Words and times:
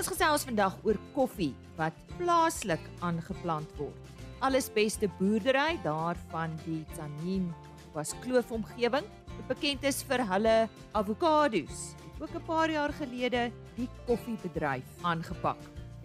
Ons 0.00 0.08
gesels 0.08 0.46
vandag 0.48 0.78
oor 0.88 0.96
koffie 1.12 1.50
wat 1.76 1.96
plaaslik 2.16 2.80
aangeplant 3.04 3.68
word. 3.76 4.06
Alles 4.40 4.70
beste 4.72 5.10
boerdery 5.18 5.74
daarvan 5.84 6.54
die 6.62 6.78
Tsanin 6.94 7.50
was 7.92 8.14
kloof 8.22 8.48
omgewing, 8.56 9.04
bekend 9.50 9.84
is 9.84 9.98
vir 10.08 10.24
hulle 10.30 10.54
avokados. 10.96 11.92
Ook 12.16 12.32
'n 12.32 12.46
paar 12.48 12.70
jaar 12.72 12.92
gelede 12.96 13.52
die 13.76 13.90
koffiebedryf 14.06 14.88
aangepak. 15.04 15.60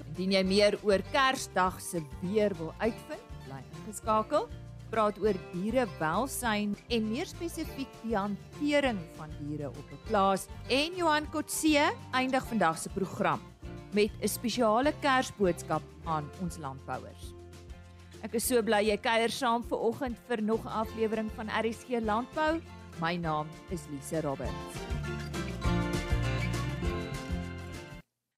Indien 0.10 0.32
jy 0.32 0.44
meer 0.44 0.80
oor 0.84 1.00
Kersdag 1.14 1.80
se 1.80 2.04
weer 2.20 2.52
wil 2.60 2.74
uitvind, 2.80 3.24
bly 3.48 3.64
ingeskakel 3.80 4.50
praat 4.92 5.18
oor 5.20 5.36
dierewelsyn 5.54 6.76
en 6.90 7.10
meer 7.10 7.26
spesifiek 7.26 7.92
die 8.04 8.16
hantering 8.16 9.00
van 9.16 9.32
diere 9.40 9.70
op 9.70 9.88
'n 9.92 10.00
plaas. 10.08 10.48
En 10.68 10.96
Johan 10.96 11.30
Kotse 11.32 11.94
eindig 12.12 12.46
vandag 12.46 12.78
se 12.78 12.90
program 12.90 13.40
met 13.96 14.12
'n 14.22 14.28
spesiale 14.28 14.92
Kersboodskap 15.00 15.82
aan 16.04 16.30
ons 16.42 16.58
landbouers. 16.58 17.34
Ek 18.22 18.34
is 18.34 18.48
so 18.48 18.62
bly 18.62 18.82
jy 18.84 18.98
kuier 18.98 19.32
saam 19.32 19.64
ver 19.64 19.78
oggend 19.78 20.18
vir 20.28 20.42
nog 20.42 20.66
'n 20.66 20.68
aflewering 20.84 21.32
van 21.32 21.48
RSG 21.48 22.02
Landbou. 22.02 22.62
My 23.00 23.16
naam 23.16 23.48
is 23.70 23.88
Lise 23.88 24.22
Roberts. 24.22 24.76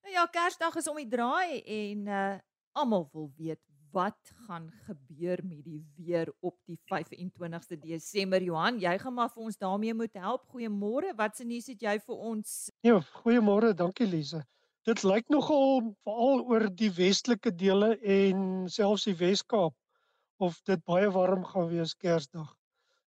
Nou 0.04 0.14
ja, 0.14 0.26
Kersdag 0.26 0.76
is 0.76 0.88
om 0.88 0.96
die 0.96 1.08
draai 1.08 1.62
en 1.66 2.08
uh 2.08 2.38
almal 2.72 3.10
wil 3.12 3.32
weet 3.38 3.60
wat 3.92 4.34
gaan 4.48 4.72
gebeur 4.86 5.40
met 5.44 5.64
die 5.64 5.86
weer 5.96 6.34
op 6.40 6.58
die 6.66 6.80
25ste 6.86 7.80
Desember. 7.80 8.44
Johan, 8.44 8.80
jy 8.80 8.98
gaan 9.00 9.14
maar 9.14 9.30
vir 9.30 9.44
ons 9.44 9.58
daarmee 9.58 9.94
moet 9.94 10.14
help. 10.14 10.46
Goeiemôre. 10.54 11.16
Wat 11.16 11.36
se 11.36 11.44
nuus 11.44 11.68
het 11.68 11.82
jy 11.82 12.00
vir 12.00 12.16
ons? 12.16 12.72
Ja, 12.82 13.02
goeiemôre. 13.02 13.74
Dankie 13.74 14.06
Lise. 14.06 14.46
Dit 14.88 15.04
lyk 15.04 15.28
nogal 15.34 15.82
veral 16.08 16.44
oor 16.48 16.68
die 16.82 16.90
westelike 16.96 17.52
dele 17.52 17.90
en 18.18 18.68
selfs 18.72 19.08
die 19.10 19.16
Wes-Kaap 19.20 19.76
of 20.48 20.60
dit 20.70 20.84
baie 20.88 21.10
warm 21.12 21.44
gaan 21.48 21.68
wees 21.74 21.96
Kersdag. 22.00 22.54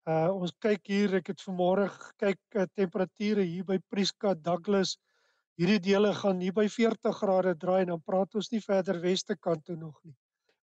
Uh 0.09 0.29
ons 0.34 0.53
kyk 0.61 0.84
hier, 0.92 1.14
ek 1.20 1.33
het 1.33 1.45
vanmôre 1.47 1.87
gekyk 1.95 2.59
uh, 2.61 2.67
temperature 2.77 3.47
hier 3.47 3.64
by 3.64 3.79
Prieska 3.89 4.34
Douglas. 4.34 4.98
Hierdie 5.56 5.81
dele 5.92 6.12
gaan 6.19 6.42
hier 6.45 6.55
by 6.56 6.67
40 6.69 7.17
grade 7.23 7.55
draai 7.62 7.84
en 7.84 7.95
dan 7.95 8.05
praat 8.05 8.34
ons 8.34 8.51
nie 8.53 8.61
verder 8.61 9.01
weste 9.01 9.39
kant 9.39 9.64
toe 9.64 9.79
nog 9.79 9.97
nie 10.03 10.17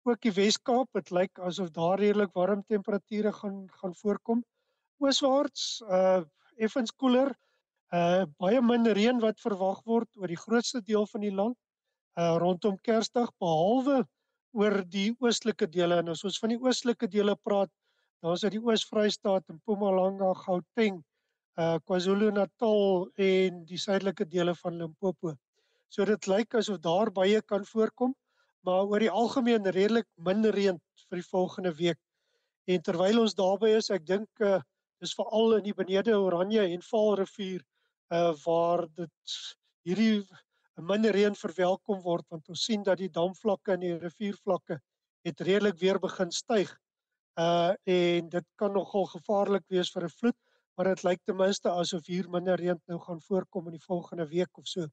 ook 0.07 0.23
die 0.23 0.31
Wes-Kaap, 0.31 0.93
dit 0.95 1.11
lyk 1.15 1.39
asof 1.43 1.71
daar 1.75 1.99
redelik 1.99 2.33
warm 2.37 2.63
temperature 2.71 3.33
gaan 3.33 3.65
gaan 3.79 3.95
voorkom. 4.01 4.43
Ooswaarts 5.03 5.83
uh 5.83 6.23
effens 6.57 6.91
koeler. 6.91 7.33
Uh 7.95 8.25
baie 8.35 8.59
min 8.61 8.83
reën 8.83 9.19
wat 9.23 9.39
verwag 9.39 9.79
word 9.87 10.09
oor 10.19 10.27
die 10.27 10.39
grootste 10.39 10.81
deel 10.83 11.05
van 11.07 11.21
die 11.23 11.31
land 11.31 11.55
uh 12.19 12.35
rondom 12.41 12.75
Kersdag 12.83 13.29
behalwe 13.39 14.01
oor 14.51 14.81
die 14.83 15.13
oostelike 15.23 15.69
dele 15.71 16.01
en 16.01 16.11
as 16.11 16.25
ons 16.27 16.39
van 16.41 16.51
die 16.51 16.59
oostelike 16.59 17.07
dele 17.07 17.35
praat, 17.47 17.71
daar's 18.25 18.43
uit 18.43 18.57
die 18.57 18.63
Oos-Vrystaat 18.63 19.45
en 19.47 19.61
Mpumalanga, 19.61 20.33
Gauteng, 20.43 20.99
uh 21.55 21.77
KwaZulu-Natal 21.87 23.07
en 23.23 23.63
die 23.69 23.79
suidelike 23.79 24.27
dele 24.27 24.55
van 24.55 24.81
Limpopo. 24.81 25.37
So 25.87 26.03
dit 26.03 26.27
lyk 26.27 26.59
asof 26.59 26.81
daar 26.83 27.11
baie 27.11 27.41
kan 27.41 27.63
voorkom 27.63 28.15
maar 28.67 28.83
oor 28.83 28.99
die 28.99 29.11
algemeen 29.11 29.63
redelik 29.71 30.07
min 30.19 30.43
reën 30.43 30.75
vir 31.07 31.21
die 31.21 31.29
volgende 31.29 31.71
week. 31.77 31.99
En 32.67 32.81
terwyl 32.83 33.21
ons 33.21 33.35
daarby 33.37 33.71
is, 33.77 33.87
ek 33.95 34.03
dink 34.03 34.43
uh, 34.43 34.59
dis 34.99 35.13
veral 35.15 35.59
in 35.61 35.63
die 35.69 35.75
benede 35.77 36.17
Oranje 36.19 36.65
en 36.67 36.83
Vaalrivier 36.83 37.63
uh 38.13 38.33
waar 38.45 38.87
dit 38.95 39.37
hierdie 39.83 40.23
min 40.79 41.05
reën 41.11 41.35
verwelkom 41.35 42.01
word 42.03 42.25
want 42.31 42.49
ons 42.49 42.63
sien 42.69 42.83
dat 42.83 42.99
die 43.01 43.09
damvlakke 43.11 43.73
en 43.73 43.81
die 43.81 43.97
riviervlakke 43.99 44.77
het 45.27 45.41
redelik 45.41 45.79
weer 45.81 45.99
begin 45.99 46.31
styg. 46.31 46.71
Uh 47.35 47.73
en 47.83 48.29
dit 48.29 48.45
kan 48.55 48.71
nogal 48.73 49.05
gevaarlik 49.11 49.65
wees 49.69 49.91
vir 49.91 50.05
'n 50.05 50.15
vloed, 50.19 50.37
maar 50.77 50.85
dit 50.93 51.03
lyk 51.03 51.21
ten 51.25 51.35
minste 51.35 51.69
asof 51.69 52.05
hier 52.05 52.29
minder 52.29 52.55
reën 52.55 52.79
nou 52.87 52.99
gaan 52.99 53.21
voorkom 53.21 53.67
in 53.67 53.77
die 53.77 53.87
volgende 53.87 54.27
week 54.27 54.57
of 54.57 54.67
so. 54.67 54.87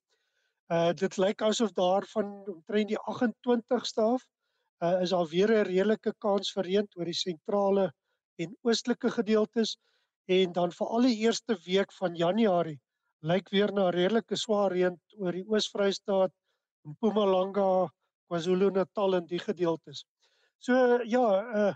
Uh 0.72 0.93
dit 0.93 1.17
lyk 1.17 1.43
asof 1.43 1.72
daar 1.72 2.05
van 2.12 2.27
omtrent 2.49 2.88
die 2.88 2.99
28ste 2.99 4.03
af 4.03 4.27
uh 4.83 5.03
is 5.03 5.12
al 5.12 5.28
weer 5.28 5.50
'n 5.50 5.67
redelike 5.71 6.15
kans 6.19 6.53
vir 6.53 6.65
reën 6.65 6.88
oor 6.97 7.05
die 7.05 7.21
sentrale 7.21 7.93
en 8.38 8.56
oostelike 8.62 9.11
gedeeltes 9.11 9.78
en 10.27 10.53
dan 10.53 10.72
vir 10.72 10.87
al 10.87 11.03
die 11.03 11.19
eerste 11.27 11.56
week 11.67 11.93
van 11.93 12.15
Januarie 12.15 12.81
lyk 13.25 13.49
weer 13.55 13.73
na 13.73 13.89
redelike 13.95 14.37
swaar 14.37 14.73
reën 14.73 14.97
oor 15.19 15.33
die 15.33 15.45
Oos-Vrystaat, 15.49 16.33
Mpumalanga, 16.85 17.89
KwaZulu-Natal 18.29 19.19
en 19.21 19.27
die 19.31 19.41
gedeeltes. 19.41 20.05
So 20.61 21.01
ja, 21.05 21.27
uh 21.62 21.73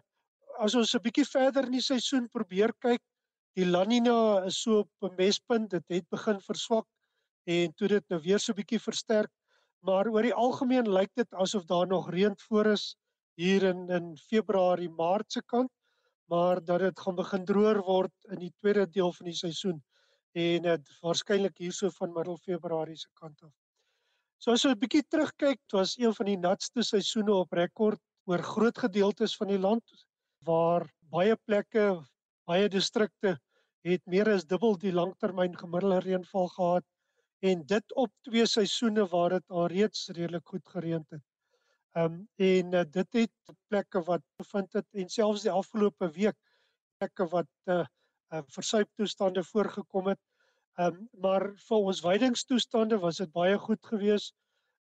as 0.59 0.75
ons 0.75 0.95
'n 0.95 1.03
bietjie 1.03 1.25
verder 1.25 1.69
in 1.69 1.77
die 1.79 1.85
seisoen 1.85 2.25
probeer 2.35 2.73
kyk, 2.83 3.01
die 3.55 3.65
La 3.65 3.85
Nina 3.85 4.45
is 4.47 4.59
so 4.63 4.81
op 4.81 4.91
'n 5.11 5.15
mespunt, 5.17 5.71
dit 5.71 5.85
het 5.89 6.09
begin 6.11 6.41
verswak 6.41 6.87
en 7.49 7.75
toe 7.75 7.89
dit 7.89 8.05
nou 8.13 8.21
weer 8.25 8.41
so 8.43 8.53
bietjie 8.53 8.81
versterk 8.83 9.31
maar 9.87 10.09
oor 10.13 10.27
die 10.27 10.35
algemeen 10.35 10.89
lyk 10.91 11.13
dit 11.17 11.35
asof 11.45 11.65
daar 11.71 11.87
nog 11.87 12.11
reën 12.13 12.35
voor 12.49 12.73
is 12.75 12.97
hier 13.41 13.63
in 13.71 13.89
in 13.99 14.17
Februarie 14.29 14.91
Maart 14.91 15.33
se 15.33 15.43
kant 15.47 15.71
maar 16.33 16.61
dat 16.65 16.81
dit 16.81 17.01
gaan 17.01 17.17
begin 17.17 17.45
droër 17.45 17.81
word 17.87 18.33
in 18.35 18.43
die 18.45 18.53
tweede 18.61 18.87
deel 18.99 19.13
van 19.13 19.31
die 19.31 19.39
seisoen 19.39 19.79
en 20.33 20.62
dit 20.62 20.91
waarskynlik 21.03 21.56
hierso 21.59 21.91
van 21.91 22.12
middel 22.12 22.37
Februarie 22.37 22.97
se 22.97 23.09
kant 23.15 23.43
af. 23.43 23.53
So 24.39 24.53
as 24.53 24.65
ons 24.65 24.75
'n 24.75 24.78
bietjie 24.78 25.03
terugkyk, 25.03 25.59
dit 25.59 25.72
was 25.72 25.97
een 25.99 26.15
van 26.15 26.27
die 26.27 26.39
natste 26.39 26.83
seisoene 26.83 27.34
op 27.34 27.53
rekord 27.53 28.00
oor 28.27 28.43
groot 28.43 28.78
gedeeltes 28.78 29.37
van 29.37 29.49
die 29.49 29.59
land 29.59 29.83
waar 30.44 30.87
baie 31.11 31.37
plekke, 31.37 32.05
baie 32.47 32.69
distrikte 32.69 33.38
het 33.87 34.03
meer 34.06 34.28
as 34.34 34.44
dubbel 34.44 34.77
die 34.78 34.93
langtermyn 34.93 35.56
gemiddelde 35.56 36.00
reënval 36.05 36.49
gehad 36.55 36.84
en 37.41 37.65
dit 37.67 37.94
op 37.94 38.12
twee 38.27 38.47
seisoene 38.47 39.06
waar 39.09 39.37
dit 39.37 39.50
al 39.50 39.67
reeds 39.72 40.09
redelik 40.09 40.47
goed 40.47 40.69
gereën 40.69 41.05
het. 41.09 41.22
Ehm 41.97 42.05
um, 42.05 42.28
en 42.37 42.75
uh, 42.75 42.84
dit 42.84 43.12
het 43.22 43.55
plekke 43.71 44.03
wat 44.06 44.22
bevind 44.37 44.72
het 44.72 44.87
en 44.93 45.09
selfs 45.09 45.43
die 45.47 45.50
afgelope 45.50 46.11
week 46.15 46.37
plekke 46.99 47.27
wat 47.33 47.50
uh, 47.65 47.84
uh 48.34 48.43
versuiptoestande 48.55 49.44
voorgekom 49.44 50.12
het. 50.12 50.21
Ehm 50.78 50.94
um, 50.94 51.09
maar 51.21 51.53
vir 51.69 51.77
ons 51.93 52.03
weidingstoestande 52.05 52.99
was 52.99 53.16
dit 53.22 53.33
baie 53.33 53.59
goed 53.59 53.87
geweest. 53.93 54.34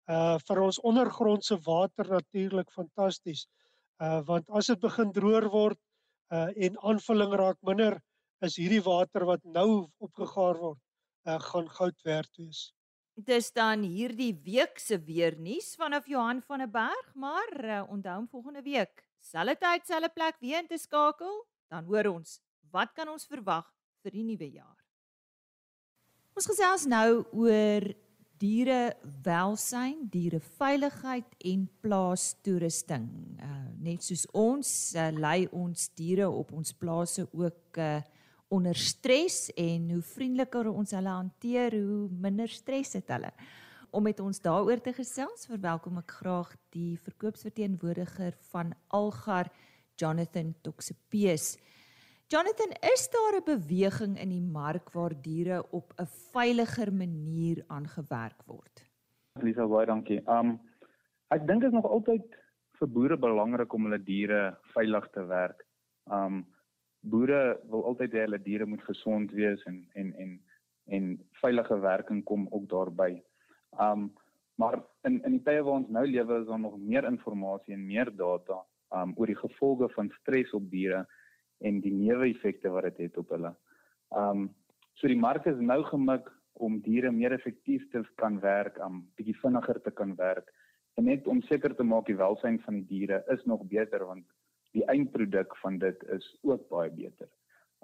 Uh 0.08 0.38
vir 0.48 0.62
ons 0.62 0.80
ondergrondse 0.80 1.58
water 1.66 2.10
natuurlik 2.10 2.72
fantasties. 2.72 3.48
Uh 4.00 4.22
want 4.26 4.50
as 4.50 4.68
dit 4.68 4.80
begin 4.80 5.12
droër 5.12 5.50
word 5.50 5.80
uh 6.32 6.50
en 6.56 6.78
aanvulling 6.92 7.34
raak 7.34 7.58
minder 7.62 8.02
is 8.46 8.58
hierdie 8.60 8.84
water 8.86 9.26
wat 9.26 9.44
nou 9.44 9.88
opgegaar 10.04 10.58
word 10.62 10.82
uh, 11.28 11.40
gaan 11.50 11.70
goud 11.70 12.02
werd 12.06 12.30
wees. 12.38 12.72
Dis 13.18 13.50
dan 13.52 13.82
hierdie 13.82 14.34
week 14.46 14.78
se 14.80 15.00
weer 15.02 15.38
nuus 15.42 15.74
vanaf 15.76 16.06
Johan 16.08 16.42
van 16.46 16.62
der 16.62 16.70
Berg, 16.70 17.14
maar 17.16 17.54
uh, 17.64 17.84
onthou 17.90 18.18
om 18.20 18.28
volgende 18.30 18.62
week, 18.62 19.08
selfde 19.20 19.58
tyd, 19.58 19.88
selfde 19.90 20.12
plek 20.14 20.38
weer 20.40 20.62
in 20.62 20.70
te 20.70 20.78
skakel, 20.78 21.40
dan 21.74 21.90
hoor 21.90 22.12
ons 22.14 22.38
wat 22.72 22.94
kan 22.96 23.10
ons 23.10 23.28
verwag 23.30 23.68
vir 24.04 24.16
die 24.18 24.26
nuwe 24.26 24.50
jaar. 24.58 24.76
Ons 26.38 26.50
gesels 26.50 26.86
nou 26.86 27.24
oor 27.34 27.88
diere 28.38 28.94
welsyn, 29.26 30.04
diere 30.14 30.40
veiligheid 30.60 31.32
en 31.50 31.64
plaas 31.82 32.36
toerusting. 32.46 33.08
Uh, 33.42 33.54
net 33.82 34.06
soos 34.06 34.28
ons 34.38 34.70
uh, 34.94 35.10
lei 35.18 35.48
ons 35.50 35.88
diere 35.98 36.28
op 36.30 36.54
ons 36.54 36.76
plase 36.78 37.26
ook 37.32 37.80
uh, 37.82 37.98
onder 38.54 38.78
stres 38.78 39.48
en 39.58 39.90
hoe 39.96 40.04
vriendeliker 40.06 40.70
ons 40.72 40.94
hulle 40.96 41.12
hanteer, 41.12 41.80
hoe 41.82 42.06
minder 42.22 42.52
stres 42.52 42.94
het 42.96 43.10
hulle. 43.12 43.32
Om 43.92 44.06
met 44.06 44.20
ons 44.22 44.40
daaroor 44.44 44.82
te 44.84 44.94
gesels, 44.96 45.48
verwelkom 45.50 46.00
ek 46.04 46.14
graag 46.20 46.54
die 46.76 47.00
verkoopsverteenwoordiger 47.08 48.36
van 48.52 48.76
Algar, 48.94 49.50
Jonathan 49.98 50.54
Toxepees. 50.62 51.56
Jonathan, 52.30 52.72
is 52.94 53.10
daar 53.10 53.40
'n 53.40 53.44
beweging 53.44 54.20
in 54.20 54.30
die 54.30 54.42
mark 54.42 54.92
waar 54.92 55.14
diere 55.22 55.72
op 55.72 55.94
'n 55.96 56.06
veiliger 56.06 56.94
manier 56.94 57.64
aangewerk 57.68 58.44
word? 58.46 58.84
Lisa, 59.34 59.68
baie 59.68 59.86
dankie. 59.86 60.22
Um 60.28 60.60
ek 61.30 61.48
dink 61.48 61.62
dit 61.62 61.72
is 61.72 61.76
nog 61.76 61.86
altyd 61.86 62.36
vir 62.80 62.88
boere 62.88 63.18
belangrik 63.18 63.74
om 63.74 63.84
hulle 63.84 64.04
diere 64.04 64.58
veilig 64.74 65.10
te 65.10 65.26
werk. 65.26 65.66
Um 66.12 66.46
boere 67.00 67.62
wil 67.70 67.86
altyd 67.86 68.12
hê 68.12 68.20
hulle 68.20 68.44
diere 68.44 68.66
moet 68.66 68.84
gesond 68.84 69.32
wees 69.32 69.64
en 69.64 69.88
en 69.94 70.14
en 70.14 70.42
en 70.86 71.20
veilige 71.32 71.80
werking 71.80 72.24
kom 72.24 72.48
ook 72.52 72.68
daarbey. 72.70 73.24
Um 73.80 74.14
maar 74.56 74.84
in 75.04 75.24
in 75.24 75.32
die 75.32 75.44
tye 75.44 75.64
waar 75.64 75.80
ons 75.80 75.88
nou 75.88 76.06
lewe 76.06 76.42
is 76.42 76.48
daar 76.48 76.60
nog 76.60 76.78
meer 76.78 77.06
inligting 77.06 77.78
en 77.78 77.86
meer 77.86 78.16
data 78.16 78.66
um 78.92 79.14
oor 79.16 79.28
die 79.28 79.44
gevolge 79.46 79.90
van 79.90 80.12
stres 80.20 80.54
op 80.54 80.70
diere 80.70 81.08
en 81.60 81.82
die 81.82 81.94
neeweffekte 81.94 82.70
wat 82.74 82.90
dit 82.90 83.08
het 83.08 83.18
op 83.18 83.30
hulle. 83.36 83.54
Um 84.16 84.50
so 84.98 85.08
die 85.08 85.20
mark 85.20 85.46
is 85.46 85.60
nou 85.62 85.84
gemik 85.86 86.30
om 86.66 86.80
diere 86.82 87.12
meer 87.14 87.36
effektief 87.36 87.84
te 87.92 88.02
kan 88.18 88.40
werk, 88.42 88.80
om 88.82 89.04
bietjie 89.18 89.38
vinniger 89.44 89.78
te 89.86 89.92
kan 89.92 90.16
werk 90.18 90.50
en 90.98 91.06
net 91.06 91.28
om 91.30 91.42
seker 91.46 91.76
te 91.78 91.86
maak 91.86 92.08
die 92.10 92.18
welstand 92.18 92.64
van 92.66 92.80
die 92.80 92.88
diere 92.90 93.22
is 93.34 93.44
nog 93.46 93.62
beter 93.70 94.06
want 94.06 94.26
die 94.74 94.86
eindproduk 94.90 95.54
van 95.62 95.78
dit 95.82 96.04
is 96.14 96.26
ook 96.42 96.66
baie 96.70 96.90
beter. 96.90 97.30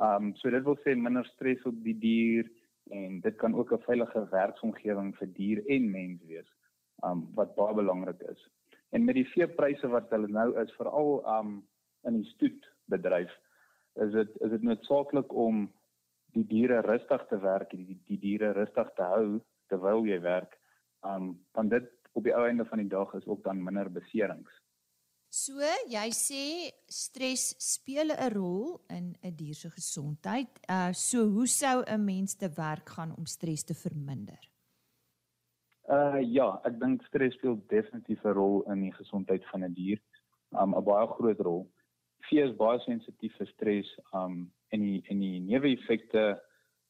Um 0.01 0.33
so 0.41 0.49
dit 0.49 0.65
wil 0.65 0.77
sê 0.81 0.95
minder 0.97 1.25
stres 1.33 1.61
op 1.69 1.77
die 1.85 1.97
dier 1.99 2.49
en 2.91 3.21
dit 3.21 3.37
kan 3.37 3.55
ook 3.55 3.71
'n 3.73 3.85
veilige 3.85 4.25
werksomgewing 4.31 5.13
vir 5.17 5.29
dier 5.37 5.63
en 5.67 5.91
mens 5.91 6.21
wees. 6.25 6.49
Um 7.05 7.27
wat 7.35 7.55
baie 7.55 7.73
belangrik 7.73 8.21
is. 8.21 8.49
En 8.91 9.05
met 9.05 9.15
die 9.15 9.29
veepryse 9.35 9.87
wat 9.87 10.09
hulle 10.09 10.27
nou 10.27 10.49
is 10.61 10.73
veral 10.77 11.21
um 11.37 11.63
in 12.03 12.21
die 12.21 12.29
stoetbedryf 12.33 13.31
is 13.95 14.11
dit 14.11 14.29
is 14.41 14.49
dit 14.49 14.63
noodsaaklik 14.63 15.33
om 15.33 15.67
die 16.33 16.45
diere 16.49 16.81
rustig 16.81 17.25
te 17.29 17.39
werk, 17.39 17.71
die 17.71 17.99
die 18.09 18.19
diere 18.19 18.53
rustig 18.57 18.89
te 18.97 19.03
hou 19.03 19.41
terwyl 19.69 20.05
jy 20.05 20.19
werk. 20.21 20.57
Um 21.05 21.35
want 21.53 21.71
dit 21.71 21.89
op 22.13 22.23
die 22.23 22.35
ou 22.35 22.45
einde 22.47 22.65
van 22.65 22.81
die 22.81 22.89
dag 22.89 23.13
is 23.13 23.27
ook 23.27 23.43
dan 23.43 23.63
minder 23.63 23.89
beserings. 23.91 24.51
So, 25.33 25.57
jy 25.89 26.09
sê 26.13 26.43
stres 26.85 27.55
speel 27.57 28.13
'n 28.13 28.33
rol 28.33 28.81
in 28.89 29.15
'n 29.23 29.35
dier 29.35 29.55
se 29.55 29.69
gesondheid. 29.69 30.59
Uh 30.69 30.93
so 30.93 31.25
hoe 31.25 31.47
sou 31.47 31.83
'n 31.85 32.05
mens 32.05 32.35
te 32.35 32.49
werk 32.49 32.89
gaan 32.89 33.15
om 33.17 33.25
stres 33.25 33.63
te 33.63 33.73
verminder? 33.73 34.39
Uh 35.89 36.21
ja, 36.21 36.61
ek 36.65 36.79
dink 36.79 37.01
stres 37.05 37.33
speel 37.33 37.57
definitief 37.67 38.23
'n 38.23 38.33
rol 38.33 38.61
in 38.71 38.81
die 38.81 38.93
gesondheid 38.93 39.43
van 39.51 39.63
'n 39.63 39.73
die 39.73 39.83
dier. 39.83 40.01
Um 40.51 40.75
'n 40.75 40.83
baie 40.83 41.07
groot 41.07 41.39
rol. 41.39 41.71
Vee 42.33 42.41
is 42.41 42.55
baie 42.57 42.79
sensitief 42.81 43.33
vir 43.37 43.47
stres 43.51 43.89
um 44.17 44.37
en 44.73 44.81
die 44.81 45.01
en 45.13 45.19
die 45.21 45.41
neeweffekte 45.45 46.21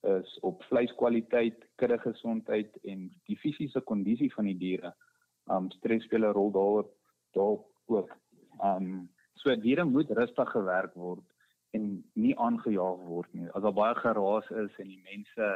is 0.07 0.35
op 0.47 0.61
vleiskwaliteit, 0.69 1.65
kudde 1.81 1.97
gesondheid 1.99 2.77
en 2.87 3.09
die 3.27 3.35
fisiese 3.41 3.81
kondisie 3.89 4.29
van 4.37 4.47
die 4.47 4.55
diere 4.61 4.93
um 5.51 5.67
stres 5.75 6.05
speel 6.07 6.23
'n 6.23 6.35
rol 6.37 6.53
daarop 6.55 6.93
daarop 7.35 7.65
ook. 7.91 8.13
Um 8.69 9.09
so 9.41 9.55
diere 9.65 9.83
moet 9.83 10.13
rustig 10.15 10.53
gewerk 10.53 10.95
word 10.95 11.27
en 11.75 11.89
nie 12.13 12.37
aangejaag 12.39 13.03
word 13.09 13.33
nie. 13.33 13.51
As 13.51 13.67
daar 13.67 13.75
baie 13.81 13.99
geraas 13.99 14.47
is 14.63 14.79
en 14.79 14.87
die 14.87 15.03
mense 15.11 15.51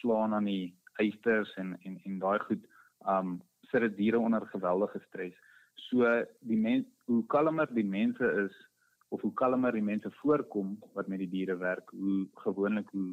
slaan 0.00 0.34
aan 0.34 0.50
die 0.50 0.74
eisters 0.98 1.54
en 1.62 1.78
en 1.84 2.00
en 2.04 2.18
daai 2.18 2.40
goed 2.48 2.66
um 3.06 3.38
sit 3.70 3.86
dit 3.86 3.96
diere 4.02 4.18
onder 4.18 4.50
geweldige 4.50 4.98
stres. 5.06 5.38
So 5.74 6.10
die 6.40 6.58
mens 6.58 6.86
hoe 7.06 7.22
kalmer 7.26 7.70
die 7.70 7.86
mense 7.86 8.34
is 8.48 8.62
of 9.12 9.20
hoe 9.20 9.32
kalmer 9.36 9.76
die 9.76 9.84
mense 9.84 10.10
voorkom 10.22 10.76
wat 10.96 11.08
met 11.12 11.20
die 11.20 11.28
diere 11.28 11.56
werk, 11.60 11.90
hoe 11.90 12.24
gewoonlik 12.44 12.88
hoe 12.96 13.10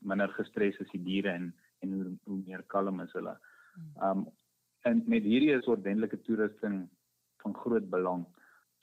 minder 0.00 0.32
gestres 0.38 0.78
is 0.80 0.90
die 0.92 1.02
diere 1.04 1.34
en 1.36 1.52
en 1.84 1.92
hoe, 1.92 2.12
hoe 2.24 2.40
meer 2.46 2.62
kalm 2.72 3.02
is 3.04 3.12
hulle. 3.12 3.36
Um 4.02 4.26
en 4.88 5.02
met 5.08 5.24
hierdie 5.24 5.52
is 5.56 5.68
ordentlike 5.68 6.20
toerusting 6.26 6.82
van 7.42 7.54
groot 7.56 7.86
belang. 7.90 8.24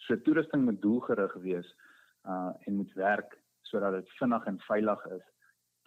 So 0.06 0.18
toerusting 0.26 0.66
moet 0.66 0.82
doelgerig 0.82 1.34
wees 1.46 1.70
uh 2.30 2.52
en 2.66 2.78
moet 2.78 2.94
werk 2.94 3.38
sodat 3.72 3.98
dit 3.98 4.16
vinnig 4.20 4.46
en 4.46 4.60
veilig 4.68 5.06
is. 5.18 5.26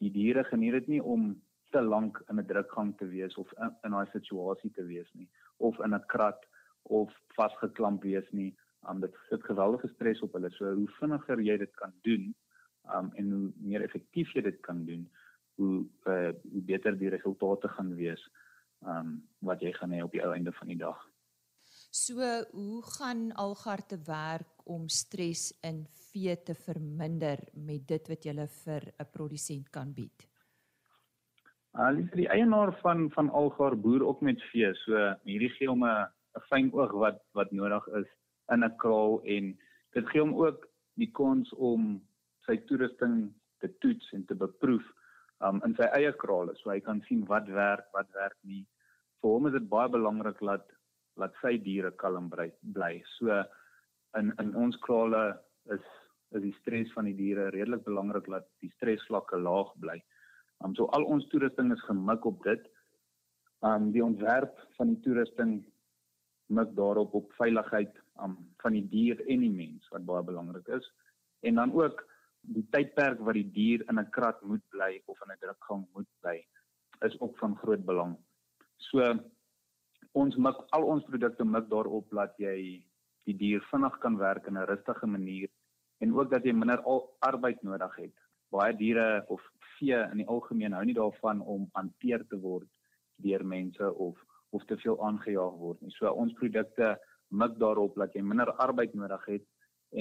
Die 0.02 0.10
diere 0.10 0.44
geniet 0.50 0.78
dit 0.80 0.92
nie 0.96 1.02
om 1.02 1.34
te 1.70 1.82
lank 1.82 2.22
in 2.30 2.40
'n 2.40 2.46
drukgang 2.46 2.96
te 2.98 3.06
wees 3.06 3.34
of 3.36 3.52
in, 3.58 3.76
in 3.84 3.90
daai 3.90 4.10
situasie 4.12 4.70
te 4.70 4.84
wees 4.90 5.10
nie 5.12 5.28
of 5.56 5.78
in 5.86 5.94
'n 5.94 6.06
krat 6.06 6.46
of 6.82 7.12
vasgeklamp 7.36 8.02
wees 8.02 8.30
nie. 8.30 8.54
Um 8.88 9.00
dit 9.00 9.14
sit 9.28 9.44
geweldige 9.44 9.88
stres 9.94 10.22
op 10.22 10.32
hulle. 10.32 10.50
So 10.50 10.74
hoe 10.74 10.88
vinniger 10.98 11.40
jy 11.40 11.56
dit 11.58 11.74
kan 11.80 11.92
doen 12.02 12.34
um 12.94 13.10
en 13.16 13.30
hoe 13.30 13.52
meer 13.56 13.82
effektief 13.82 14.32
jy 14.34 14.42
dit 14.44 14.60
kan 14.60 14.84
doen, 14.84 15.06
hoe 15.56 15.84
uh, 16.10 16.32
hoe 16.52 16.62
beter 16.68 16.98
die 16.98 17.12
resultate 17.12 17.68
gaan 17.76 17.94
wees 17.96 18.22
um 18.84 19.16
wat 19.40 19.62
jy 19.64 19.72
gaan 19.72 19.94
hê 19.94 20.02
op 20.04 20.12
die 20.12 20.22
ou 20.24 20.32
einde 20.34 20.52
van 20.52 20.68
die 20.68 20.80
dag. 20.80 20.98
So, 21.94 22.20
hoe 22.52 22.82
gaan 22.98 23.32
Algar 23.32 23.86
te 23.86 23.96
werk 24.06 24.66
om 24.68 24.88
stres 24.88 25.52
in 25.62 25.84
vee 26.10 26.34
te 26.42 26.54
verminder 26.54 27.40
met 27.54 27.86
dit 27.88 28.08
wat 28.10 28.24
jy 28.26 28.46
vir 28.64 28.92
'n 28.98 29.10
produsent 29.12 29.70
kan 29.70 29.92
bied? 29.94 30.28
Al 31.74 31.98
uh, 31.98 32.10
die 32.12 32.28
eienaar 32.28 32.74
van 32.82 33.10
van 33.10 33.30
Algar 33.30 33.76
boer 33.76 34.02
ook 34.06 34.20
met 34.20 34.42
vee, 34.52 34.74
so 34.84 35.14
hierdie 35.24 35.50
gee 35.56 35.68
hom 35.68 35.84
'n 35.84 36.06
'n 36.36 36.44
fyn 36.50 36.72
oog 36.72 36.92
wat 36.92 37.22
wat 37.32 37.52
nodig 37.52 37.86
is 38.00 38.10
in 38.52 38.64
'n 38.64 38.76
kraal 38.76 39.20
en 39.24 39.56
dit 39.94 40.08
gee 40.10 40.20
hom 40.20 40.34
ook 40.34 40.68
die 41.00 41.10
kans 41.12 41.52
om 41.54 42.02
sy 42.46 42.56
toerusting 42.68 43.32
te 43.60 43.70
toets 43.78 44.12
en 44.12 44.24
te 44.26 44.34
beproef 44.34 44.84
um, 45.40 45.62
in 45.64 45.74
sy 45.74 45.88
eie 45.96 46.12
kraal, 46.12 46.50
so 46.60 46.70
hy 46.70 46.80
kan 46.80 47.02
sien 47.08 47.24
wat 47.26 47.48
werk, 47.48 47.86
wat 47.92 48.10
werk 48.12 48.38
nie 48.42 48.66
vir 49.24 49.32
hom 49.32 49.48
is 49.48 49.56
dit 49.56 49.68
baie 49.72 49.88
belangrik 49.88 50.40
dat 50.44 50.70
dat 51.16 51.36
sy 51.40 51.54
diere 51.62 51.92
kalm 52.02 52.28
bly. 52.28 52.94
So 53.16 53.42
in 54.18 54.32
in 54.42 54.54
ons 54.54 54.76
krale 54.86 55.38
is 55.72 55.84
is 56.36 56.42
die 56.42 56.56
stres 56.60 56.90
van 56.92 57.06
die 57.06 57.16
diere 57.16 57.50
redelik 57.54 57.84
belangrik 57.86 58.26
dat 58.28 58.48
die 58.60 58.72
stresvlakke 58.74 59.38
laag 59.38 59.70
bly. 59.80 60.00
Um 60.64 60.74
so 60.74 60.90
al 60.98 61.06
ons 61.06 61.28
toerusting 61.30 61.72
is 61.72 61.86
gemik 61.88 62.26
op 62.26 62.42
dit. 62.44 62.66
Um 63.62 63.92
die 63.94 64.04
ontwerp 64.04 64.58
van 64.76 64.92
die 64.92 65.00
toerusting 65.06 65.62
mik 66.46 66.74
daarop 66.76 67.14
op 67.14 67.32
veiligheid 67.38 67.94
um 68.22 68.36
van 68.62 68.72
die 68.72 68.88
dier 68.88 69.20
en 69.28 69.40
die 69.40 69.52
mens 69.52 69.88
wat 69.92 70.04
baie 70.04 70.22
belangrik 70.22 70.68
is. 70.68 70.86
En 71.40 71.54
dan 71.54 71.72
ook 71.72 72.04
die 72.40 72.66
tydperk 72.70 73.20
wat 73.24 73.34
die 73.34 73.50
dier 73.50 73.84
in 73.88 73.98
'n 73.98 74.10
krat 74.10 74.42
moet 74.42 74.64
bly 74.68 75.02
of 75.06 75.20
in 75.24 75.32
'n 75.32 75.40
drukgang 75.40 75.86
moet 75.92 76.10
bly 76.20 76.44
is 77.00 77.20
ook 77.20 77.38
van 77.38 77.56
groot 77.56 77.84
belang. 77.84 78.16
So 78.76 79.14
ons 80.12 80.36
mik 80.36 80.56
al 80.70 80.84
ons 80.84 81.04
produkte 81.04 81.44
mik 81.44 81.68
daarop 81.68 82.10
dat 82.10 82.34
jy 82.38 82.84
die 83.24 83.36
dier 83.36 83.60
vinnig 83.70 83.98
kan 83.98 84.16
werk 84.16 84.46
in 84.46 84.58
'n 84.58 84.66
rustige 84.66 85.06
manier 85.06 85.48
en 85.98 86.14
ook 86.14 86.30
dat 86.30 86.44
jy 86.44 86.52
minder 86.52 86.82
arbeid 87.18 87.62
nodig 87.62 87.96
het. 87.96 88.14
Baie 88.50 88.76
diere 88.76 89.24
of 89.28 89.42
vee 89.78 89.98
in 90.12 90.16
die 90.16 90.26
algemeen 90.26 90.72
hou 90.72 90.84
nie 90.84 90.94
daarvan 90.94 91.40
om 91.40 91.68
hanteer 91.72 92.26
te 92.28 92.36
word 92.36 92.68
deur 93.16 93.44
mense 93.44 93.94
of 93.94 94.18
of 94.54 94.64
te 94.70 94.78
veel 94.82 94.96
aangejaag 95.02 95.58
word 95.58 95.80
nie. 95.82 95.92
So 95.98 96.10
ons 96.12 96.34
produkte 96.38 96.94
mik 97.30 97.58
daarop 97.58 97.98
dat 97.98 98.14
jy 98.14 98.22
minder 98.22 98.52
arbeid 98.62 98.94
nodig 98.94 99.26
het 99.26 99.46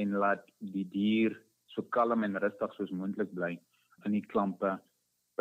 en 0.02 0.18
laat 0.22 0.46
die 0.74 0.86
dier 0.94 1.36
so 1.74 1.82
kalm 1.96 2.24
en 2.24 2.38
rustig 2.42 2.74
soos 2.78 2.92
moontlik 2.94 3.32
bly 3.34 3.56
in 4.06 4.18
die 4.18 4.26
klampe. 4.34 4.78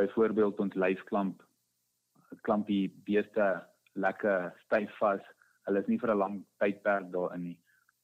Byvoorbeeld 0.01 0.61
ons 0.65 0.79
lyfklamp 0.79 1.43
klamp 2.41 2.67
die 2.67 2.89
beeste 3.07 3.47
lekker 4.01 4.53
styf 4.65 4.93
vas. 5.01 5.23
Hulle 5.67 5.83
is 5.83 5.89
nie 5.89 5.99
vir 5.99 6.13
'n 6.15 6.19
lang 6.19 6.45
tydperk 6.61 7.13
daarin 7.13 7.43
nie. 7.43 7.59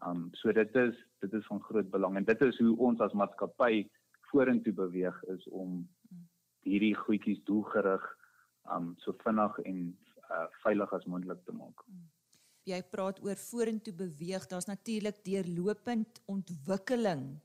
Um 0.07 0.31
so 0.35 0.53
dit 0.53 0.77
is 0.77 0.95
dit 1.21 1.33
is 1.33 1.47
van 1.47 1.61
groot 1.61 1.91
belang 1.91 2.17
en 2.17 2.25
dit 2.25 2.43
is 2.43 2.59
hoe 2.59 2.77
ons 2.79 3.01
as 3.01 3.13
maatskappy 3.13 3.89
vorentoe 4.31 4.73
beweeg 4.73 5.25
is 5.25 5.49
om 5.49 5.89
hierdie 6.63 6.95
goedjies 6.95 7.43
doelgerig 7.45 8.05
um 8.71 8.95
so 8.99 9.13
vinnig 9.25 9.59
en 9.65 9.97
uh, 10.31 10.47
veilig 10.63 10.93
as 10.93 11.07
moontlik 11.07 11.45
te 11.45 11.55
maak. 11.57 11.85
Jy 12.69 12.83
praat 12.93 13.21
oor 13.25 13.39
vorentoe 13.41 13.95
beweeg. 13.97 14.45
Daar's 14.49 14.69
natuurlik 14.69 15.23
deurlopend 15.25 16.21
ontwikkeling 16.29 17.41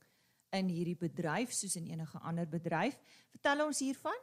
in 0.54 0.70
hierdie 0.70 0.98
bedryf 1.00 1.54
soos 1.56 1.78
in 1.80 1.88
enige 1.90 2.20
ander 2.22 2.48
bedryf. 2.50 2.98
Vertel 3.32 3.66
ons 3.66 3.80
hiervan. 3.82 4.20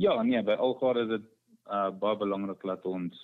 Ja, 0.00 0.14
nee, 0.22 0.40
by 0.42 0.56
Algar 0.56 1.02
is 1.02 1.10
dit 1.10 1.28
uh 1.70 1.90
baie 2.02 2.16
belangrik 2.18 2.62
dat 2.66 2.86
ons 2.88 3.16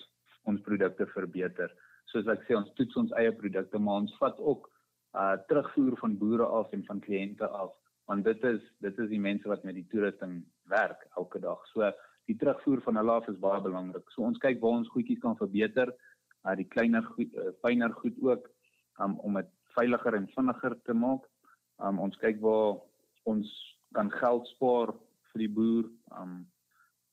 ons 0.47 0.61
produkte 0.62 1.07
verbeter. 1.14 1.73
Soos 2.12 2.28
ek 2.31 2.45
sê, 2.47 2.55
ons 2.59 2.69
toets 2.78 2.99
ons 3.00 3.14
eie 3.19 3.33
produkte, 3.35 3.81
maar 3.83 4.02
ons 4.02 4.12
vat 4.21 4.38
ook 4.38 4.69
uh 5.16 5.35
terugvoer 5.49 5.97
van 6.02 6.19
boere 6.21 6.47
af 6.59 6.75
en 6.76 6.85
van 6.90 7.00
kliënte 7.00 7.49
af, 7.49 7.73
want 8.11 8.26
dit 8.28 8.45
is 8.50 8.61
dit 8.85 9.00
is 9.05 9.09
die 9.11 9.23
mense 9.23 9.49
wat 9.49 9.64
met 9.64 9.78
die 9.78 9.87
toerusting 9.90 10.43
werk 10.71 11.07
elke 11.16 11.40
dag. 11.43 11.64
So 11.73 11.88
die 12.26 12.37
terugvoer 12.37 12.83
van 12.83 12.99
hulle 13.00 13.12
af 13.12 13.28
is 13.30 13.38
baie 13.42 13.61
belangrik. 13.62 14.06
So 14.11 14.26
ons 14.26 14.40
kyk 14.42 14.61
waar 14.62 14.80
ons 14.80 14.90
goedjies 14.95 15.23
kan 15.23 15.38
verbeter, 15.38 15.92
uh 16.47 16.54
die 16.59 16.68
kleiner 16.71 17.04
goed, 17.14 17.33
uh, 17.35 17.52
fynere 17.62 17.95
goed 18.02 18.18
ook 18.23 18.49
um, 19.02 19.18
om 19.26 19.38
dit 19.38 19.49
veiliger 19.76 20.14
en 20.18 20.28
vinniger 20.35 20.76
te 20.88 20.95
maak. 20.95 21.25
Um 21.83 22.00
ons 22.02 22.16
kyk 22.23 22.40
waar 22.40 22.78
ons 23.30 23.52
kan 23.95 24.11
geld 24.11 24.49
spaar 24.54 24.95
vir 25.33 25.45
die 25.45 25.52
boer. 25.59 25.90
Um 26.21 26.45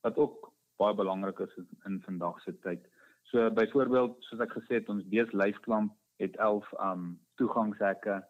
wat 0.04 0.18
ook 0.20 0.50
baie 0.82 0.96
belangrik 0.98 1.40
is 1.46 1.54
in 1.88 2.02
vandag 2.06 2.42
se 2.44 2.56
tyd. 2.66 2.86
So 3.32 3.50
byvoorbeeld 3.52 4.18
soos 4.28 4.42
ek 4.44 4.56
gesê 4.58 4.82
het 4.82 4.90
ons 4.92 5.06
bees 5.10 5.32
lyfklamp 5.32 5.94
het 6.22 6.36
11 6.38 6.70
um 6.80 7.06
toegangshekke. 7.42 8.22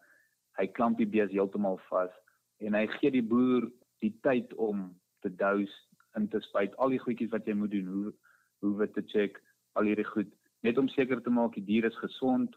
Hy 0.58 0.66
klamp 0.76 1.00
die 1.00 1.10
bees 1.10 1.32
heeltemal 1.32 1.80
vas 1.88 2.12
en 2.62 2.76
hy 2.78 2.86
gee 2.98 3.10
die 3.10 3.24
boer 3.24 3.66
die 4.04 4.12
tyd 4.22 4.52
om 4.60 4.86
te 5.24 5.32
dous 5.32 5.72
in 6.18 6.28
te 6.28 6.40
spuit 6.40 6.76
al 6.76 6.94
die 6.94 7.02
goedjies 7.02 7.32
wat 7.32 7.46
jy 7.46 7.54
moet 7.54 7.70
doen, 7.70 7.86
hoe 7.86 8.14
hoe 8.64 8.76
wat 8.78 8.94
te 8.94 9.02
check, 9.02 9.40
al 9.76 9.84
hierdie 9.84 10.06
goed, 10.08 10.30
net 10.64 10.78
om 10.80 10.88
seker 10.88 11.20
te 11.20 11.30
maak 11.30 11.54
die 11.58 11.64
dier 11.64 11.84
is 11.84 11.96
gesond, 12.00 12.54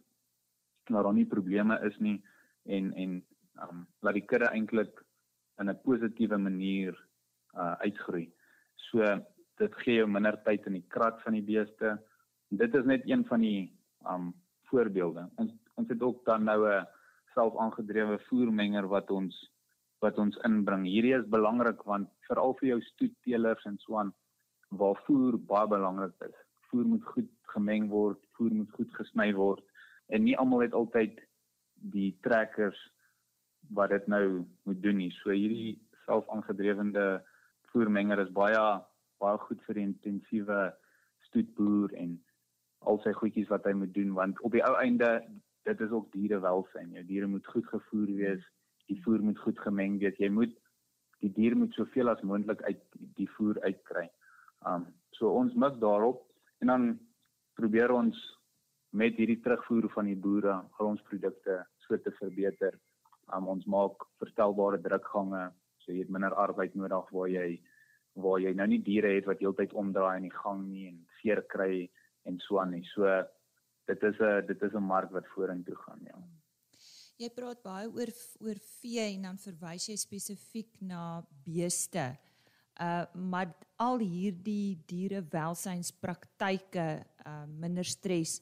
dat 0.87 1.03
daar 1.03 1.13
nie 1.13 1.27
probleme 1.27 1.79
is 1.83 1.97
nie 1.99 2.21
en 2.65 2.93
en 2.93 3.17
um 3.67 3.85
laat 4.05 4.15
die 4.15 4.25
kudde 4.29 4.49
eintlik 4.53 5.03
in 5.59 5.69
'n 5.69 5.81
positiewe 5.83 6.37
manier 6.37 6.93
uh 7.53 7.75
uitgroei. 7.85 8.31
So 8.89 9.03
dit 9.57 9.75
gee 9.83 9.95
jou 9.95 10.07
minder 10.07 10.37
tyd 10.43 10.65
in 10.67 10.73
die 10.73 10.87
krat 10.87 11.21
van 11.21 11.33
die 11.33 11.43
beeste. 11.43 11.97
Dit 12.49 12.75
is 12.75 12.85
net 12.85 13.01
een 13.05 13.25
van 13.25 13.41
die 13.41 13.73
um 14.11 14.33
voorbeelde. 14.69 15.29
Ons 15.35 15.51
ons 15.75 15.89
het 15.89 16.01
ook 16.01 16.25
dan 16.25 16.43
nou 16.43 16.59
'n 16.69 16.87
selfaangedrewe 17.33 18.19
voermenger 18.29 18.87
wat 18.87 19.11
ons 19.11 19.35
wat 20.03 20.17
ons 20.21 20.37
inbring. 20.45 20.85
Hierdie 20.85 21.15
is 21.17 21.29
belangrik 21.33 21.81
want 21.89 22.09
veral 22.29 22.53
vir 22.59 22.73
jou 22.73 22.81
stoetteelers 22.91 23.65
en 23.69 23.77
so 23.83 23.97
aan 24.01 24.13
waar 24.69 24.99
voer 25.05 25.37
baie 25.49 25.69
belangrik 25.71 26.27
is. 26.27 26.35
Voer 26.69 26.85
moet 26.85 27.05
goed 27.13 27.31
gemeng 27.53 27.87
word, 27.89 28.19
voer 28.37 28.53
moet 28.53 28.71
goed 28.77 28.93
gesny 28.99 29.31
word 29.33 29.63
en 30.13 30.23
nie 30.23 30.37
almal 30.39 30.63
het 30.63 30.75
altyd 30.77 31.17
die 31.93 32.11
trekkers 32.25 32.77
wat 33.75 33.91
dit 33.91 34.05
nou 34.07 34.45
moet 34.67 34.83
doen 34.83 35.01
nie. 35.01 35.11
So 35.21 35.33
hierdie 35.35 35.77
selfaangedrewende 36.05 37.07
voermenger 37.71 38.21
is 38.23 38.31
baie 38.35 38.61
baie 39.17 39.37
goed 39.47 39.61
vir 39.65 39.79
die 39.79 39.87
intensiewe 39.87 40.59
stoetboer 41.27 41.95
en 41.97 42.17
al 42.85 42.99
sy 43.01 43.11
goedjies 43.17 43.49
wat 43.49 43.65
hy 43.65 43.73
moet 43.73 43.93
doen 43.95 44.13
want 44.17 44.39
op 44.45 44.53
die 44.53 44.63
ou 44.63 44.75
einde 44.77 45.09
dit 45.67 45.81
is 45.83 45.91
ook 45.91 46.11
dierewelsyn. 46.13 46.93
Jou 46.95 47.03
diere 47.09 47.27
moet 47.27 47.47
goed 47.51 47.65
gevoer 47.67 48.11
wees, 48.19 48.43
die 48.87 48.99
voer 49.03 49.21
moet 49.23 49.39
goed 49.39 49.59
gemeng 49.59 49.99
wees. 50.01 50.17
Jy 50.19 50.29
moet 50.33 50.55
die 51.23 51.31
dier 51.33 51.55
moet 51.57 51.73
soveel 51.73 52.11
as 52.11 52.21
moontlik 52.21 52.61
uit 52.67 52.81
die 53.17 53.29
voer 53.37 53.59
uitkry. 53.65 54.07
Um 54.65 54.87
so 55.17 55.31
ons 55.33 55.55
mik 55.57 55.79
daarop 55.81 56.21
en 56.61 56.71
dan 56.71 56.83
probeer 57.57 57.91
ons 57.93 58.17
met 58.93 59.15
hierdie 59.17 59.39
terugvoer 59.41 59.89
van 59.95 60.09
die 60.09 60.19
boere 60.27 60.59
al 60.79 60.91
ons 60.91 61.01
produkte 61.09 61.63
so 61.85 61.97
te 61.97 62.13
verbeter. 62.19 62.77
Um 63.33 63.49
ons 63.53 63.65
maak 63.65 64.05
verstelbare 64.21 64.79
drukgange, 64.83 65.49
so 65.81 65.91
jy 65.91 66.05
het 66.05 66.13
minder 66.13 66.35
arbeid 66.37 66.75
nodig 66.75 67.11
waar 67.15 67.31
jy 67.33 67.49
waar 68.17 68.41
jy 68.41 68.53
nou 68.57 68.65
nie 68.69 68.81
diere 68.81 69.13
het 69.13 69.27
wat 69.29 69.41
heeltyd 69.43 69.75
omdraai 69.77 70.17
in 70.17 70.29
die 70.29 70.37
gang 70.39 70.63
nie 70.65 70.87
en 70.89 71.01
seer 71.19 71.43
kry 71.53 71.85
en 72.25 72.39
so 72.45 72.61
aan 72.61 72.73
nie. 72.73 72.85
So 72.93 73.05
dit 73.87 74.03
is 74.03 74.19
'n 74.19 74.45
dit 74.47 74.63
is 74.63 74.73
'n 74.73 74.83
mark 74.83 75.11
wat 75.11 75.27
vorentoe 75.35 75.75
gaan, 75.75 75.99
ja. 76.03 76.17
Jy 77.17 77.31
praat 77.33 77.63
baie 77.65 77.87
oor 77.89 78.11
oor 78.45 78.59
vee 78.77 79.01
en 79.15 79.23
dan 79.25 79.39
verwys 79.41 79.87
jy 79.89 79.95
spesifiek 79.97 80.75
na 80.85 81.25
beeste. 81.47 82.03
Uh 82.77 83.09
maar 83.31 83.49
al 83.81 83.97
hierdie 84.03 84.77
dierewelsynspraktyke, 84.85 86.85
uh 87.25 87.45
minder 87.49 87.89
stres. 87.89 88.37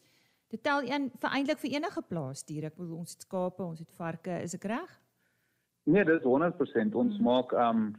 Dit 0.52 0.60
tel 0.68 0.84
een 0.90 1.08
vir 1.22 1.30
eintlik 1.38 1.60
vir 1.64 1.72
enige 1.78 2.02
plaasdier. 2.10 2.68
Ek 2.68 2.76
bedoel 2.76 3.00
ons 3.06 3.16
het 3.16 3.24
skape, 3.24 3.64
ons 3.64 3.80
het 3.80 3.92
varke, 3.96 4.44
is 4.44 4.52
ek 4.60 4.68
reg? 4.68 4.92
Nee, 5.88 6.04
dit 6.04 6.20
is 6.20 6.28
100%. 6.28 7.00
Ons 7.00 7.16
hmm. 7.16 7.24
maak 7.24 7.56
um 7.56 7.96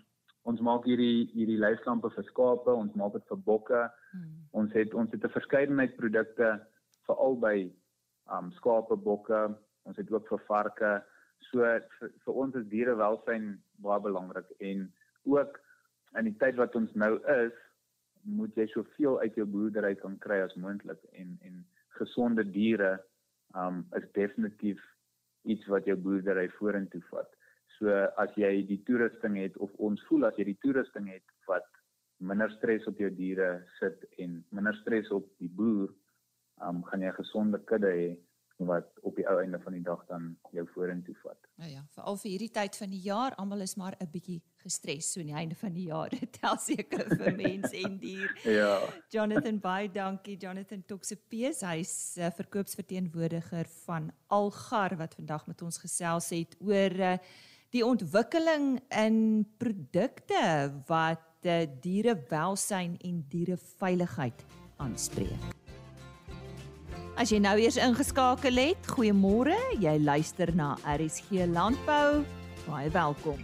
ons 0.47 0.61
maak 0.61 0.85
hierdie 0.87 1.27
hierdie 1.33 1.59
lyslampe 1.59 2.07
vir 2.13 2.25
skape, 2.29 2.71
ons 2.85 2.93
maak 3.01 3.17
dit 3.17 3.25
vir 3.33 3.41
bokke. 3.49 3.81
Hmm. 4.13 4.45
Ons 4.61 4.77
het 4.77 4.93
ons 4.93 5.09
het 5.09 5.25
'n 5.25 5.37
verskeidenheid 5.41 5.97
produkte 5.97 6.61
vir 7.09 7.17
albei 7.17 7.73
um 8.29 8.53
skape, 8.61 8.93
bokke, 9.01 9.57
ons 9.87 9.97
het 10.01 10.11
ook 10.13 10.29
vir 10.29 10.43
varke. 10.49 10.93
So 11.51 11.63
vir, 11.99 12.13
vir 12.25 12.41
ons 12.43 12.59
is 12.59 12.67
dierewelsyn 12.73 13.55
baie 13.85 14.03
belangrik 14.03 14.51
en 14.59 14.87
ook 15.31 15.61
in 16.19 16.31
die 16.31 16.37
tyd 16.41 16.59
wat 16.61 16.77
ons 16.79 16.93
nou 16.95 17.17
is, 17.37 17.55
moet 18.27 18.57
jy 18.59 18.67
soveel 18.73 19.21
uit 19.23 19.37
jou 19.39 19.47
boerdery 19.47 19.95
kan 20.01 20.17
kry 20.23 20.41
as 20.43 20.55
moontlik 20.59 21.03
en 21.13 21.37
en 21.47 21.63
gesonde 21.99 22.45
diere 22.53 22.97
um 23.55 23.85
is 23.99 24.07
definitief 24.19 24.81
iets 25.47 25.67
wat 25.71 25.87
jou 25.87 25.97
boerdery 25.97 26.49
vorentoe 26.59 27.03
vat. 27.11 27.29
So 27.79 27.93
as 28.23 28.33
jy 28.41 28.65
die 28.67 28.81
toerusting 28.89 29.37
het 29.39 29.57
of 29.63 29.73
ons 29.79 30.03
voel 30.09 30.27
as 30.29 30.39
jy 30.41 30.49
die 30.51 30.61
toerusting 30.65 31.11
het 31.13 31.25
wat 31.51 31.69
minder 32.19 32.51
stres 32.57 32.87
op 32.91 32.99
jou 32.99 33.11
diere 33.13 33.61
sit 33.79 34.03
en 34.23 34.41
minder 34.57 34.75
stres 34.81 35.11
op 35.13 35.29
die 35.43 35.51
boer, 35.53 35.93
um, 36.65 36.83
gaan 36.89 37.03
jy 37.05 37.13
'n 37.13 37.21
gesonde 37.21 37.59
kudde 37.71 37.93
hê 37.93 38.11
wat 38.57 38.89
op 39.05 39.17
die 39.17 39.27
ou 39.29 39.37
einde 39.41 39.59
van 39.61 39.75
die 39.77 39.83
dag 39.85 40.05
dan 40.09 40.31
jou 40.51 40.65
vorentoe 40.73 41.15
vat. 41.21 41.49
Nou 41.61 41.71
ja, 41.71 41.83
veral 41.93 42.17
vir 42.23 42.31
hierdie 42.31 42.53
tyd 42.55 42.77
van 42.81 42.93
die 42.93 43.01
jaar, 43.05 43.35
almal 43.37 43.65
is 43.65 43.77
maar 43.77 43.97
'n 44.01 44.09
bietjie 44.11 44.41
gestres 44.65 45.13
so 45.13 45.21
aan 45.21 45.27
die 45.27 45.35
einde 45.35 45.55
van 45.55 45.73
die 45.73 45.87
jaar. 45.91 46.09
Dit 46.21 46.41
tel 46.41 46.57
seker 46.57 47.05
vir 47.17 47.37
mens 47.37 47.73
en 47.73 47.99
dier. 47.99 48.33
Ja. 48.57 48.79
Jonathan 49.11 49.59
baie 49.61 49.91
dankie. 49.93 50.37
Jonathan 50.37 50.85
Toxepees, 50.87 51.61
hy's 51.61 52.17
uh, 52.19 52.31
verkoopsverteenwoordiger 52.31 53.67
van 53.85 54.13
Algar 54.27 54.97
wat 54.97 55.15
vandag 55.15 55.47
met 55.47 55.63
ons 55.63 55.79
gesels 55.79 56.31
het 56.31 56.57
oor 56.61 56.91
uh, 56.91 57.17
die 57.71 57.85
ontwikkeling 57.85 58.81
in 58.89 59.47
produkte 59.59 60.73
wat 60.87 61.45
uh, 61.45 61.67
dierewelsyn 61.81 62.97
en 63.05 63.25
diereveiligheid 63.29 64.45
aanspreek. 64.77 65.56
As 67.17 67.31
jy 67.33 67.39
nou 67.41 67.55
eers 67.57 67.79
ingeskakel 67.81 68.59
het, 68.61 68.89
goeiemôre. 68.93 69.55
Jy 69.81 69.95
luister 70.05 70.51
na 70.53 70.75
RSG 70.85 71.47
Landbou. 71.49 72.19
Baie 72.67 72.91
welkom. 72.93 73.39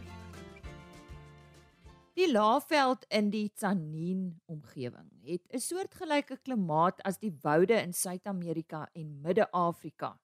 Die 2.12 2.26
Laagveld 2.28 3.06
in 3.08 3.30
die 3.32 3.46
Tsanin 3.48 4.26
omgewing 4.44 5.08
het 5.24 5.48
'n 5.48 5.58
soortgelyke 5.58 6.36
klimaat 6.44 7.00
as 7.00 7.16
die 7.16 7.32
woude 7.40 7.72
in 7.72 7.94
Suid-Amerika 7.94 8.90
en 8.92 9.20
Midde-Afrika. 9.22 10.20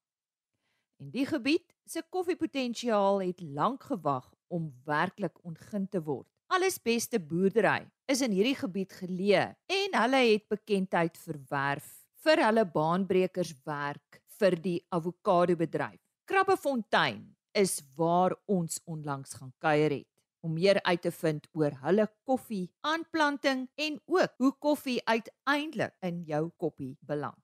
En 1.01 1.11
die 1.11 1.25
gebied 1.25 1.73
se 1.87 2.03
koffiepotensiaal 2.11 3.23
het 3.23 3.41
lank 3.41 3.83
gewag 3.83 4.29
om 4.49 4.75
werklik 4.85 5.45
ontgin 5.45 5.89
te 5.89 6.03
word. 6.03 6.29
Alles 6.49 6.83
beste 6.83 7.19
boerdery 7.19 7.89
is 8.07 8.21
in 8.21 8.31
hierdie 8.31 8.57
gebied 8.57 8.93
geleë 8.93 9.57
en 9.67 10.01
hulle 10.03 10.33
het 10.33 10.49
bekendheid 10.49 11.17
verwerf 11.17 11.98
vir 12.25 12.43
hulle 12.47 12.65
baanbrekerswerk 12.75 14.21
vir 14.39 14.57
die 14.63 14.79
avokado 14.95 15.57
bedryf. 15.59 16.01
Krabbefontein 16.29 17.25
is 17.57 17.81
waar 17.97 18.35
ons 18.47 18.81
onlangs 18.87 19.35
gaan 19.39 19.53
kuier 19.63 20.01
het 20.01 20.09
om 20.47 20.55
meer 20.55 20.79
uit 20.87 21.03
te 21.03 21.11
vind 21.11 21.47
oor 21.59 21.75
hulle 21.83 22.07
koffie 22.29 22.69
aanplanting 22.87 23.67
en 23.75 23.99
ook 24.07 24.35
hoe 24.39 24.53
koffie 24.63 24.99
uiteindelik 25.05 25.95
in 26.07 26.23
jou 26.29 26.45
koppie 26.57 26.95
beland. 27.01 27.43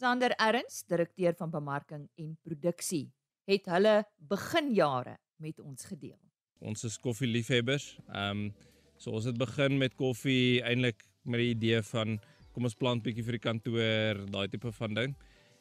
Sander 0.00 0.32
Erns, 0.40 0.82
direkteur 0.88 1.34
van 1.36 1.50
bemarking 1.50 2.06
en 2.20 2.36
produksie, 2.44 3.10
het 3.48 3.68
hulle 3.72 4.02
beginjare 4.28 5.16
met 5.40 5.60
ons 5.60 5.84
gedeel. 5.88 6.18
Ons 6.60 6.84
is 6.88 6.96
koffieliefhebbers. 7.00 7.94
Ehm 8.08 8.46
um, 8.46 8.48
so 8.96 9.12
ons 9.12 9.26
het 9.28 9.36
begin 9.36 9.74
met 9.76 9.92
koffie 9.92 10.62
eintlik 10.64 11.02
met 11.28 11.42
die 11.42 11.50
idee 11.52 11.82
van 11.84 12.14
kom 12.56 12.64
ons 12.64 12.78
plant 12.78 13.02
bietjie 13.04 13.24
vir 13.26 13.36
die 13.36 13.44
kantoor, 13.44 14.22
daai 14.32 14.46
tipe 14.48 14.72
van 14.78 14.96
ding. 14.96 15.16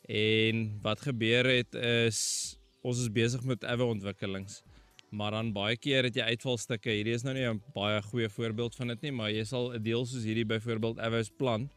En 0.08 0.68
wat 0.86 1.02
gebeur 1.04 1.50
het 1.52 1.76
is 1.76 2.20
ons 2.86 3.02
is 3.02 3.12
besig 3.12 3.44
met 3.50 3.66
ewe 3.68 3.90
ontwikkelings. 3.90 4.62
Maar 5.16 5.36
dan 5.36 5.52
baie 5.56 5.76
keer 5.80 6.08
het 6.08 6.16
jy 6.16 6.28
uitvalstukke. 6.36 6.94
Hierdie 6.94 7.16
is 7.18 7.26
nou 7.26 7.34
nie 7.34 7.48
'n 7.48 7.62
baie 7.76 8.02
goeie 8.02 8.30
voorbeeld 8.30 8.76
van 8.76 8.88
dit 8.88 9.02
nie, 9.02 9.12
maar 9.12 9.30
jy 9.32 9.44
sal 9.44 9.74
'n 9.74 9.84
deel 9.84 10.06
soos 10.06 10.24
hierdie 10.24 10.46
byvoorbeeld 10.46 11.00
ewe 11.00 11.24
plant 11.38 11.72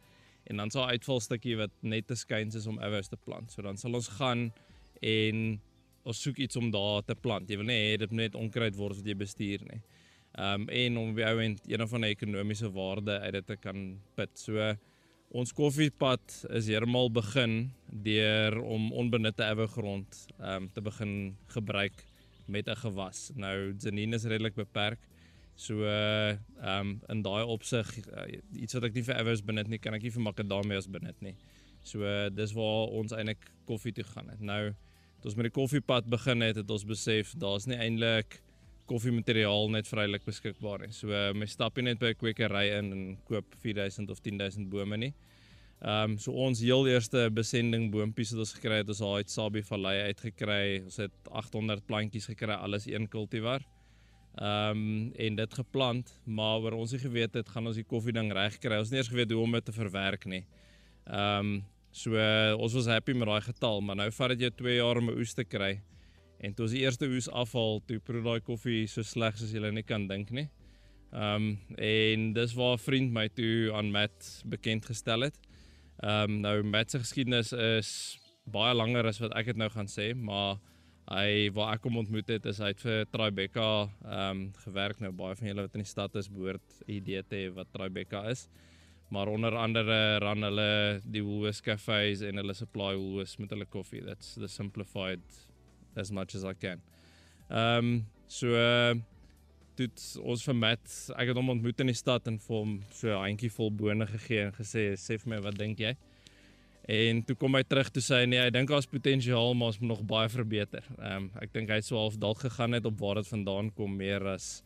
en 0.47 0.57
dan 0.57 0.71
sal 0.71 0.89
uitvalstukkie 0.89 1.57
wat 1.57 1.71
net 1.83 2.07
te 2.07 2.15
skuins 2.15 2.55
is 2.55 2.67
om 2.67 2.79
ewes 2.79 3.09
te 3.09 3.17
plant. 3.17 3.51
So 3.53 3.63
dan 3.63 3.77
sal 3.77 3.95
ons 3.95 4.09
gaan 4.09 4.53
en 5.03 5.61
ons 6.05 6.23
soek 6.23 6.39
iets 6.39 6.57
om 6.57 6.71
daar 6.71 7.03
te 7.03 7.15
plant. 7.15 7.49
Jy 7.49 7.57
wil 7.57 7.67
nie 7.67 7.77
hê 7.77 7.97
dit 7.99 8.11
moet 8.11 8.31
net 8.31 8.35
onkruid 8.35 8.77
word 8.77 8.97
wat 8.97 9.07
jy 9.07 9.15
bestuur 9.15 9.65
nie. 9.73 9.83
Ehm 10.39 10.63
um, 10.63 10.69
en 10.69 10.99
om 10.99 11.15
by 11.15 11.23
ou 11.23 11.41
en 11.41 11.57
een 11.67 11.83
of 11.83 11.93
ander 11.93 12.11
ekonomiese 12.11 12.71
waarde 12.71 13.19
uit 13.19 13.33
dit 13.33 13.47
te 13.47 13.57
kan 13.57 14.01
put. 14.15 14.39
So 14.39 14.77
ons 15.29 15.53
koffiepad 15.53 16.23
is 16.57 16.69
heeltemal 16.71 17.11
begin 17.13 17.69
deur 18.05 18.57
om 18.65 18.89
onbenutte 18.97 19.45
ewe 19.45 19.67
grond 19.69 20.23
ehm 20.39 20.65
um, 20.65 20.71
te 20.73 20.81
begin 20.81 21.37
gebruik 21.53 22.05
met 22.47 22.69
'n 22.69 22.77
gewas. 22.77 23.31
Nou 23.35 23.75
Janine 23.79 24.17
is 24.17 24.25
redelik 24.25 24.55
beperk. 24.55 24.99
So 25.55 25.85
ehm 25.85 26.39
uh, 26.63 26.79
um, 26.79 27.01
in 27.09 27.23
daai 27.23 27.45
opsig 27.45 27.87
uh, 28.09 28.41
iets 28.53 28.75
wat 28.75 28.85
ek 28.85 28.95
nie 28.95 29.05
vir 29.05 29.21
Evers 29.21 29.45
benut 29.45 29.69
nie, 29.69 29.79
kan 29.79 29.95
ek 29.95 30.03
nie 30.03 30.11
vir 30.11 30.23
Macadamias 30.23 30.89
benut 30.89 31.21
nie. 31.21 31.37
So 31.83 32.01
uh, 32.01 32.31
dis 32.31 32.53
waar 32.53 32.89
ons 32.89 33.13
eintlik 33.13 33.51
koffie 33.67 33.93
toe 33.93 34.05
gaan 34.05 34.29
het. 34.29 34.41
Nou 34.41 34.75
toe 35.21 35.31
ons 35.31 35.35
met 35.35 35.45
die 35.45 35.61
koffiepad 35.61 36.09
begin 36.09 36.41
het, 36.41 36.57
het 36.57 36.71
ons 36.71 36.85
besef 36.85 37.35
daar's 37.37 37.67
nie 37.67 37.77
eintlik 37.77 38.41
koffiemateriaal 38.89 39.71
net 39.71 39.89
vrylik 39.89 40.25
beskikbaar 40.27 40.87
nie. 40.87 40.93
So 40.97 41.13
uh, 41.13 41.33
my 41.37 41.47
stap 41.47 41.77
net 41.79 42.01
by 42.01 42.13
'n 42.15 42.21
kwekery 42.21 42.67
in 42.79 42.93
en 42.93 43.19
koop 43.29 43.55
4000 43.63 44.11
of 44.11 44.21
10000 44.21 44.71
bome 44.71 44.97
nie. 44.97 45.15
Ehm 45.79 46.11
um, 46.11 46.19
so 46.19 46.33
ons 46.33 46.59
heel 46.59 46.89
eerste 46.91 47.29
besending 47.31 47.85
boompies 47.93 48.33
wat 48.35 48.41
ons 48.43 48.53
gekry 48.57 48.81
het, 48.81 48.89
ons 48.91 48.99
het 48.99 49.21
uit 49.23 49.31
Sabie 49.31 49.63
Vallei 49.63 49.97
uitgekry. 50.11 50.83
Ons 50.83 50.97
het 50.99 51.29
800 51.31 51.85
plantjies 51.87 52.27
gekry, 52.27 52.57
alles 52.57 52.89
een 52.91 53.07
kultivar. 53.09 53.63
Ehm 54.39 54.81
um, 54.81 55.13
en 55.15 55.37
dit 55.37 55.55
geplant, 55.55 56.11
maar 56.25 56.59
oor 56.65 56.73
ons 56.73 56.93
nie 56.93 57.01
geweet 57.01 57.35
het 57.35 57.49
gaan 57.49 57.67
ons 57.67 57.79
die 57.79 57.87
koffie 57.87 58.13
ding 58.13 58.33
reg 58.33 58.59
kry. 58.59 58.79
Ons 58.79 58.91
het 58.91 58.97
nie 58.97 59.03
eers 59.05 59.13
geweet 59.13 59.31
hoe 59.31 59.43
om 59.43 59.55
dit 59.55 59.65
te 59.65 59.73
verwerk 59.73 60.27
nie. 60.27 60.45
Ehm 61.07 61.39
um, 61.39 61.65
so 61.93 62.15
uh, 62.15 62.55
ons 62.59 62.75
was 62.75 62.87
happy 62.87 63.15
met 63.15 63.27
daai 63.27 63.41
getal, 63.47 63.81
maar 63.81 63.97
nou 63.97 64.11
vat 64.13 64.35
dit 64.35 64.45
jou 64.47 64.51
2 64.65 64.75
jaar 64.77 64.99
om 64.99 65.11
'n 65.11 65.19
oes 65.19 65.35
te 65.35 65.45
kry. 65.45 65.81
En 66.39 66.55
toe 66.55 66.69
ons 66.69 66.75
die 66.75 66.85
eerste 66.85 67.09
oes 67.11 67.27
afhaal, 67.35 67.81
toe 67.87 67.99
proe 67.99 68.23
daai 68.23 68.41
koffie 68.47 68.87
so 68.87 69.03
sleg 69.03 69.39
soos 69.39 69.53
jy 69.53 69.73
net 69.73 69.87
kan 69.87 70.07
dink 70.11 70.31
nie. 70.31 70.49
Ehm 71.09 71.35
um, 71.35 71.77
en 71.79 72.33
dis 72.37 72.55
waar 72.55 72.77
'n 72.77 72.85
vriend 72.85 73.13
my 73.13 73.29
toe 73.29 73.73
aan 73.73 73.91
Matt 73.91 74.43
bekend 74.45 74.85
gestel 74.87 75.21
het. 75.27 75.39
Ehm 76.03 76.31
um, 76.31 76.41
nou 76.41 76.63
Matt 76.63 76.91
se 76.91 76.99
geskiedenis 76.99 77.53
is 77.53 78.19
baie 78.45 78.75
langer 78.75 79.07
as 79.07 79.19
wat 79.21 79.35
ek 79.35 79.47
dit 79.47 79.57
nou 79.57 79.69
gaan 79.69 79.89
sê, 79.89 80.15
maar 80.15 80.59
hy 81.09 81.49
waar 81.57 81.75
ek 81.75 81.85
hom 81.89 81.97
ontmoet 81.97 82.29
het 82.29 82.47
is 82.47 82.59
hy 82.61 82.69
het 82.75 82.81
vir 82.81 83.07
Tribeca 83.11 83.89
ehm 84.05 84.31
um, 84.31 84.53
gewerk 84.65 85.01
nou 85.01 85.13
baie 85.13 85.35
van 85.35 85.49
julle 85.49 85.65
wat 85.67 85.75
in 85.75 85.83
die 85.83 85.95
stad 85.95 86.15
is 86.17 86.29
behoort 86.29 86.69
'n 86.87 86.93
idee 86.93 87.23
te 87.23 87.37
hê 87.37 87.55
wat 87.55 87.73
Tribeca 87.73 88.29
is. 88.29 88.49
Maar 89.11 89.29
onder 89.29 89.57
andere 89.57 90.19
ran 90.19 90.43
hulle 90.43 91.01
die 91.05 91.23
Woolworths 91.25 91.63
cafes 91.63 92.21
en 92.21 92.37
hulle 92.37 92.55
supply 92.55 92.95
Woolworths 92.95 93.39
met 93.39 93.51
hulle 93.51 93.65
koffie. 93.65 94.05
That's 94.05 94.35
the 94.35 94.49
simplified 94.49 95.25
as 95.99 96.11
much 96.11 96.35
as 96.35 96.45
I 96.45 96.55
can. 96.55 96.83
Ehm 97.49 97.79
um, 97.79 98.07
so 98.29 98.53
uh, 98.53 98.95
dit 99.79 100.05
ons 100.21 100.43
vir 100.45 100.57
Matt, 100.59 100.93
ek 101.17 101.31
het 101.31 101.39
hom 101.39 101.53
ontmoet 101.55 101.81
in 101.85 101.93
die 101.93 101.97
stad 101.97 102.27
en 102.29 102.39
vir 102.43 102.57
hom 102.57 102.79
so 102.91 103.09
'n 103.09 103.23
handjie 103.23 103.51
vol 103.55 103.71
bone 103.71 104.07
gegee 104.07 104.47
en 104.47 104.53
gesê 104.53 104.93
sê 104.99 105.19
vir 105.23 105.35
my 105.35 105.41
wat 105.47 105.59
dink 105.59 105.81
jy? 105.81 105.95
En 106.89 107.23
toe 107.23 107.37
kom 107.37 107.55
hy 107.55 107.63
terug 107.63 107.91
toe 107.93 108.03
sê 108.03 108.27
nee, 108.27 108.41
hy 108.41 108.51
dink 108.51 108.69
daar's 108.69 108.89
potensiaal 108.89 109.55
maar 109.55 109.73
ons 109.73 109.81
moet 109.81 109.93
nog 109.93 110.07
baie 110.07 110.29
verbeter. 110.29 110.85
Ehm 110.99 111.17
um, 111.17 111.31
ek 111.43 111.53
dink 111.53 111.71
hy 111.71 111.81
het 111.81 111.85
so 111.85 111.97
half 111.97 112.17
dalk 112.17 112.41
gegaan 112.47 112.73
het 112.73 112.87
op 112.87 112.99
waar 113.01 113.23
dit 113.23 113.29
vandaan 113.29 113.71
kom 113.71 113.97
meer 113.97 114.27
as 114.27 114.63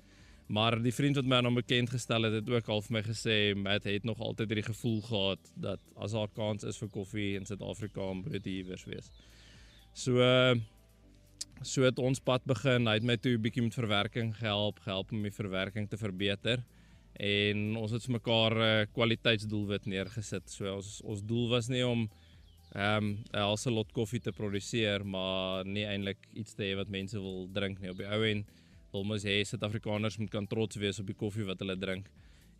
maar 0.53 0.77
die 0.83 0.93
vriend 0.93 1.17
wat 1.17 1.29
my 1.29 1.37
aan 1.39 1.49
hom 1.49 1.55
bekend 1.61 1.91
gestel 1.91 2.27
het 2.27 2.35
het 2.37 2.49
ook 2.51 2.69
al 2.69 2.83
vir 2.85 2.93
my 2.99 3.03
gesê 3.07 3.37
Matt 3.57 3.85
het 3.89 4.05
nog 4.05 4.21
altyd 4.21 4.49
hierdie 4.51 4.69
gevoel 4.69 5.01
gehad 5.07 5.53
dat 5.55 5.81
as 5.97 6.13
daar 6.13 6.29
kans 6.37 6.65
is 6.65 6.79
vir 6.83 6.91
koffie 6.93 7.37
in 7.39 7.47
Suid-Afrika 7.47 8.01
om 8.01 8.23
brood 8.23 8.47
iewers 8.47 8.85
wees. 8.85 9.11
So 9.95 10.21
uh, 10.21 10.57
so 11.63 11.85
het 11.87 11.99
ons 11.99 12.21
pad 12.21 12.45
begin. 12.49 12.87
Hy 12.87 12.95
het 12.99 13.07
my 13.07 13.17
toe 13.17 13.37
'n 13.37 13.43
bietjie 13.43 13.63
met 13.63 13.75
verwerking 13.75 14.35
gehelp, 14.37 14.79
gehelp 14.81 15.13
om 15.13 15.23
die 15.23 15.31
verwerking 15.31 15.89
te 15.89 15.97
verbeter. 15.97 16.65
En 17.21 17.77
ons 17.77 17.91
het 17.91 18.03
vir 18.03 18.13
mekaar 18.13 18.53
'n 18.55 18.83
uh, 18.83 18.87
kwaliteitsdoelwit 18.93 19.87
neergesit. 19.87 20.51
So 20.51 20.75
ons 20.75 21.01
ons 21.03 21.23
doel 21.23 21.49
was 21.49 21.69
nie 21.69 21.87
om 21.87 22.11
ehm 22.75 23.05
um, 23.05 23.25
'n 23.33 23.39
Hazelot 23.39 23.93
koffie 23.93 24.21
te 24.21 24.33
produseer, 24.33 25.05
maar 25.07 25.65
nie 25.65 25.85
eintlik 25.85 26.19
iets 26.33 26.55
te 26.55 26.63
hê 26.63 26.77
wat 26.77 26.89
mense 26.89 27.21
wil 27.21 27.49
drink 27.53 27.81
nie. 27.81 27.91
Op 27.91 27.97
die 27.97 28.07
ou 28.07 28.25
en 28.25 28.47
wil 28.93 29.05
mos 29.05 29.25
hê 29.25 29.43
Suid-Afrikaners 29.45 30.19
moet 30.19 30.31
kan 30.31 30.47
trots 30.47 30.77
wees 30.77 30.99
op 30.99 31.07
die 31.07 31.17
koffie 31.17 31.45
wat 31.45 31.59
hulle 31.59 31.77
drink. 31.77 32.09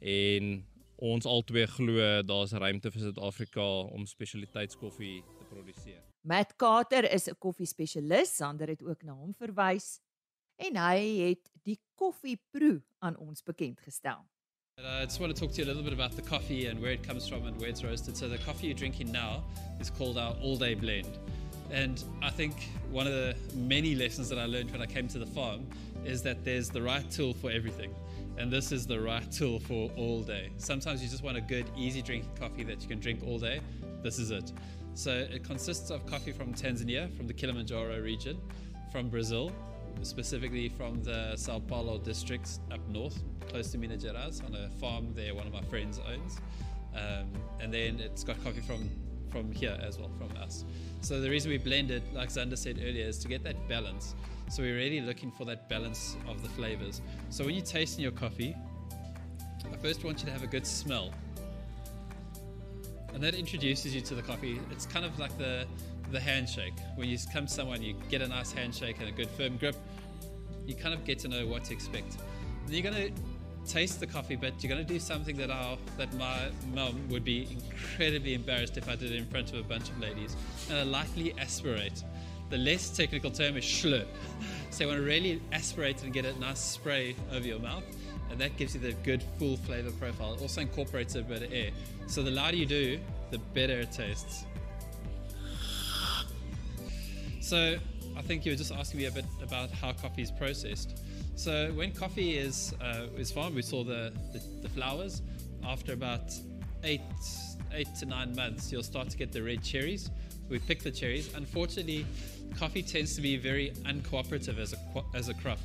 En 0.01 0.65
ons 0.97 1.27
albei 1.27 1.67
glo 1.67 2.23
daar's 2.23 2.53
ruimte 2.53 2.91
vir 2.91 3.01
Suid-Afrika 3.01 3.67
om 3.97 4.07
spesialiteitskoffie 4.07 5.23
te 5.39 5.45
produseer. 5.51 6.02
Matt 6.25 6.57
Carter 6.57 7.05
is 7.05 7.27
'n 7.29 7.39
koffiespesialis, 7.39 8.37
Sander 8.37 8.69
het 8.69 8.83
ook 8.83 9.03
na 9.03 9.13
hom 9.13 9.35
verwys 9.35 10.01
en 10.57 10.77
hy 10.77 11.29
het 11.29 11.51
die 11.65 11.81
koffieproe 11.95 12.83
aan 12.99 13.17
ons 13.17 13.43
bekend 13.43 13.81
gestel. 13.81 14.25
Uh, 14.79 15.03
I 15.03 15.05
just 15.05 15.19
want 15.19 15.35
to 15.35 15.41
talk 15.41 15.53
to 15.53 15.63
you 15.63 15.65
a 15.65 15.71
little 15.71 15.83
bit 15.83 15.93
about 15.93 16.17
the 16.17 16.23
coffee 16.23 16.67
and 16.67 16.81
where 16.81 16.93
it 16.93 17.03
comes 17.03 17.29
from 17.29 17.47
and 17.47 17.57
where 17.59 17.69
it's 17.69 17.83
roasted. 17.83 18.17
So 18.17 18.29
the 18.29 18.39
coffee 18.39 18.69
you're 18.69 18.79
drinking 18.79 19.11
now 19.11 19.43
is 19.81 19.91
called 19.91 20.17
our 20.17 20.35
all-day 20.41 20.75
blend. 20.75 21.19
And 21.71 22.03
I 22.23 22.31
think 22.31 22.55
one 22.91 23.07
of 23.07 23.13
the 23.13 23.35
many 23.55 23.95
lessons 23.95 24.29
that 24.29 24.39
I 24.39 24.47
learned 24.47 24.71
when 24.71 24.81
I 24.81 24.87
came 24.87 25.09
to 25.09 25.19
the 25.19 25.27
farm 25.27 25.67
is 26.05 26.23
that 26.23 26.45
there's 26.45 26.69
the 26.71 26.83
right 26.83 27.09
tool 27.11 27.35
for 27.35 27.51
everything. 27.51 27.95
And 28.39 28.51
this 28.51 28.73
is 28.73 28.87
the 28.87 29.01
right 29.01 29.31
tool 29.31 29.59
for 29.61 29.91
all 29.97 30.23
day. 30.23 30.51
Sometimes 30.57 31.03
you 31.03 31.09
just 31.09 31.23
want 31.23 31.37
a 31.37 31.41
good, 31.41 31.67
easy 31.77 32.01
drinking 32.01 32.31
coffee 32.39 32.65
that 32.65 32.81
you 32.81 32.89
can 32.89 33.01
drink 33.01 33.21
all 33.27 33.39
day. 33.39 33.61
This 34.03 34.19
is 34.19 34.31
it. 34.31 34.53
So 34.95 35.11
it 35.11 35.43
consists 35.45 35.91
of 35.91 36.05
coffee 36.07 36.33
from 36.33 36.53
Tanzania, 36.53 37.15
from 37.17 37.27
the 37.27 37.33
Kilimanjaro 37.33 38.01
region, 38.01 38.39
from 38.91 39.09
Brazil, 39.09 39.51
specifically 40.03 40.69
from 40.69 41.03
the 41.03 41.35
Sao 41.37 41.61
Paulo 41.61 41.99
district 41.99 42.59
up 42.71 42.87
north, 42.89 43.23
close 43.49 43.71
to 43.73 43.79
Minas 43.79 44.05
Gerais, 44.05 44.45
on 44.45 44.55
a 44.55 44.69
farm 44.79 45.13
there 45.15 45.35
one 45.35 45.47
of 45.47 45.53
my 45.53 45.63
friends 45.63 46.01
owns. 46.07 46.39
Um, 46.95 47.27
and 47.61 47.73
then 47.73 48.01
it's 48.01 48.23
got 48.23 48.43
coffee 48.45 48.61
from 48.61 48.91
from 49.31 49.51
here 49.51 49.79
as 49.83 49.99
well, 49.99 50.11
from 50.19 50.37
us. 50.37 50.67
So 51.01 51.19
the 51.19 51.31
reason 51.31 51.51
we 51.51 51.57
blend 51.57 51.91
it, 51.91 52.03
like 52.13 52.29
Xander 52.29 52.59
said 52.59 52.79
earlier, 52.79 53.07
is 53.07 53.19
to 53.21 53.29
get 53.29 53.43
that 53.45 53.67
balance. 53.67 54.15
So 54.51 54.63
we're 54.63 54.77
really 54.77 55.01
looking 55.01 55.33
for 55.33 55.47
that 55.47 55.71
balance 55.71 56.17
of 56.29 56.43
the 56.43 56.51
flavors. 56.51 57.01
So 57.31 57.47
when 57.47 57.55
you're 57.55 57.65
tasting 57.65 58.03
your 58.03 58.13
coffee, 58.13 58.55
I 59.73 59.77
first 59.79 60.05
want 60.05 60.21
you 60.21 60.27
to 60.27 60.33
have 60.33 60.43
a 60.43 60.47
good 60.47 60.67
smell 60.67 61.15
and 63.15 63.23
that 63.23 63.35
introduces 63.35 63.95
you 63.95 64.01
to 64.03 64.15
the 64.15 64.23
coffee. 64.23 64.61
It's 64.71 64.87
kind 64.87 65.05
of 65.05 65.19
like 65.19 65.37
the 65.39 65.67
the 66.11 66.21
handshake. 66.21 66.75
When 66.97 67.09
you 67.09 67.17
come 67.33 67.47
to 67.47 67.53
someone, 67.53 67.83
you 67.83 67.95
get 68.11 68.21
a 68.23 68.29
nice 68.29 68.53
handshake 68.53 68.97
and 69.01 69.09
a 69.09 69.13
good 69.13 69.31
firm 69.31 69.57
grip. 69.57 69.77
You 70.67 70.75
kind 70.75 70.95
of 70.95 71.05
get 71.05 71.19
to 71.21 71.29
know 71.29 71.47
what 71.47 71.65
to 71.65 71.73
expect. 71.73 72.19
And 72.67 72.71
you're 72.71 72.83
going 72.83 73.13
to 73.15 73.23
taste 73.67 74.01
the 74.01 74.07
coffee, 74.07 74.37
but 74.37 74.63
you're 74.63 74.73
going 74.73 74.87
to 74.87 74.93
do 74.93 75.01
something 75.01 75.37
that 75.39 75.51
our 75.51 75.79
that 75.97 76.13
my 76.15 76.51
mum 76.75 77.09
would 77.09 77.25
be 77.25 77.49
incredibly 77.51 78.35
embarrassed 78.35 78.77
if 78.77 78.89
I 78.89 78.97
did 78.97 79.13
it 79.13 79.17
in 79.17 79.27
front 79.27 79.53
of 79.53 79.59
a 79.59 79.63
bunch 79.63 79.89
of 79.89 79.99
ladies. 80.01 80.37
And 80.69 80.79
I 80.79 80.83
lightly 80.83 81.35
aspirate. 81.39 82.03
The 82.51 82.59
less 82.59 82.91
technical 82.91 83.31
term 83.31 83.57
is 83.57 83.65
schlurp. 83.65 84.07
So 84.71 84.85
you 84.85 84.89
want 84.89 85.01
to 85.01 85.05
really 85.05 85.43
aspirate 85.53 86.03
and 86.03 86.15
get 86.15 86.25
a 86.25 86.39
nice 86.41 86.59
spray 86.59 87.15
over 87.31 87.47
your 87.47 87.59
mouth 87.59 87.85
and 88.33 88.41
that 88.41 88.57
gives 88.57 88.75
you 88.75 88.81
the 88.81 88.93
good 89.05 89.23
full 89.39 89.59
flavor 89.59 89.93
profile. 89.93 90.35
It 90.35 90.41
also 90.41 90.63
incorporates 90.63 91.15
a 91.15 91.23
bit 91.23 91.43
of 91.43 91.53
air. 91.53 91.71
So 92.07 92.23
the 92.23 92.31
louder 92.31 92.57
you 92.57 92.67
do, 92.67 92.99
the 93.31 93.39
better 93.39 93.81
it 93.81 93.93
tastes. 93.93 94.47
So 97.41 97.77
I 98.17 98.23
think 98.23 98.47
you 98.47 98.53
were 98.53 98.57
just 98.57 98.73
asking 98.73 99.01
me 99.01 99.07
a 99.07 99.11
bit 99.11 99.27
about 99.43 99.71
how 99.71 99.93
coffee 99.93 100.23
is 100.23 100.31
processed. 100.31 101.03
So 101.37 101.73
when 101.75 101.93
coffee 101.93 102.39
is 102.39 102.75
uh, 102.81 103.07
is 103.19 103.31
farmed, 103.31 103.55
we 103.55 103.63
saw 103.63 103.85
the, 103.85 104.13
the, 104.33 104.41
the 104.63 104.69
flowers. 104.69 105.23
After 105.65 105.93
about 105.93 106.33
eight 106.83 107.01
eight 107.73 107.95
to 108.01 108.07
nine 108.07 108.35
months, 108.35 108.73
you'll 108.73 108.83
start 108.83 109.11
to 109.11 109.17
get 109.17 109.33
the 109.33 109.43
red 109.43 109.63
cherries. 109.63 110.11
We 110.49 110.59
pick 110.59 110.83
the 110.83 110.91
cherries. 110.91 111.33
Unfortunately, 111.35 112.07
coffee 112.59 112.83
tends 112.83 113.15
to 113.17 113.23
be 113.23 113.37
very 113.37 113.71
uncooperative 113.85 114.59
as 114.59 114.73
a 114.73 114.79
as 115.15 115.29
a 115.29 115.35
crop. 115.35 115.59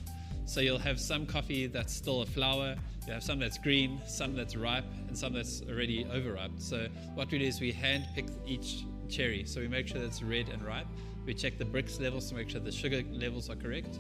So 0.47 0.61
you'll 0.61 0.79
have 0.79 0.97
some 0.97 1.25
coffee 1.25 1.67
that's 1.67 1.93
still 1.93 2.21
a 2.21 2.25
flower, 2.25 2.77
you 3.05 3.11
have 3.11 3.21
some 3.21 3.37
that's 3.37 3.57
green, 3.57 4.01
some 4.07 4.33
that's 4.33 4.55
ripe, 4.55 4.85
and 5.09 5.15
some 5.15 5.33
that's 5.33 5.61
already 5.69 6.05
overripe. 6.05 6.51
So 6.57 6.87
what 7.15 7.29
we 7.29 7.37
do 7.37 7.45
is 7.45 7.59
we 7.59 7.73
hand 7.73 8.05
pick 8.15 8.27
each 8.45 8.85
cherry. 9.09 9.43
So 9.45 9.59
we 9.59 9.67
make 9.67 9.89
sure 9.89 9.99
that 9.99 10.07
it's 10.07 10.23
red 10.23 10.47
and 10.47 10.65
ripe. 10.65 10.87
We 11.25 11.33
check 11.33 11.57
the 11.57 11.65
Brix 11.65 11.99
levels 11.99 12.29
to 12.29 12.35
make 12.35 12.49
sure 12.49 12.61
the 12.61 12.71
sugar 12.71 13.03
levels 13.11 13.49
are 13.49 13.57
correct. 13.57 13.99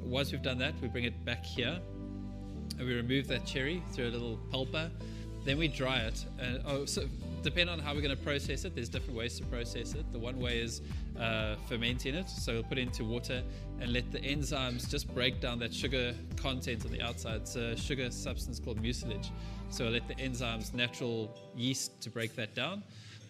Once 0.00 0.30
we've 0.30 0.40
done 0.40 0.58
that, 0.58 0.74
we 0.80 0.86
bring 0.86 1.02
it 1.02 1.24
back 1.24 1.44
here 1.44 1.80
and 2.78 2.86
we 2.86 2.94
remove 2.94 3.26
that 3.26 3.44
cherry 3.44 3.82
through 3.92 4.06
a 4.06 4.10
little 4.10 4.38
pulper. 4.52 4.90
Then 5.44 5.58
we 5.58 5.68
dry 5.68 5.98
it. 6.00 6.24
And, 6.38 6.62
oh, 6.66 6.84
so 6.84 7.04
depending 7.42 7.72
on 7.72 7.78
how 7.78 7.94
we're 7.94 8.02
going 8.02 8.16
to 8.16 8.22
process 8.22 8.64
it, 8.64 8.74
there's 8.74 8.88
different 8.88 9.16
ways 9.16 9.38
to 9.38 9.46
process 9.46 9.94
it. 9.94 10.10
The 10.12 10.18
one 10.18 10.38
way 10.40 10.60
is 10.60 10.82
uh, 11.18 11.56
fermenting 11.68 12.14
it. 12.14 12.28
So 12.28 12.54
we'll 12.54 12.62
put 12.64 12.78
it 12.78 12.82
into 12.82 13.04
water 13.04 13.42
and 13.80 13.92
let 13.92 14.10
the 14.12 14.18
enzymes 14.20 14.88
just 14.88 15.12
break 15.14 15.40
down 15.40 15.58
that 15.60 15.72
sugar 15.72 16.14
content 16.36 16.84
on 16.84 16.90
the 16.90 17.00
outside. 17.00 17.42
It's 17.42 17.56
a 17.56 17.76
sugar 17.76 18.10
substance 18.10 18.58
called 18.58 18.80
mucilage. 18.82 19.30
So 19.70 19.84
we'll 19.84 19.94
let 19.94 20.08
the 20.08 20.14
enzymes, 20.16 20.74
natural 20.74 21.36
yeast, 21.56 22.00
to 22.02 22.10
break 22.10 22.34
that 22.36 22.54
down. 22.54 22.82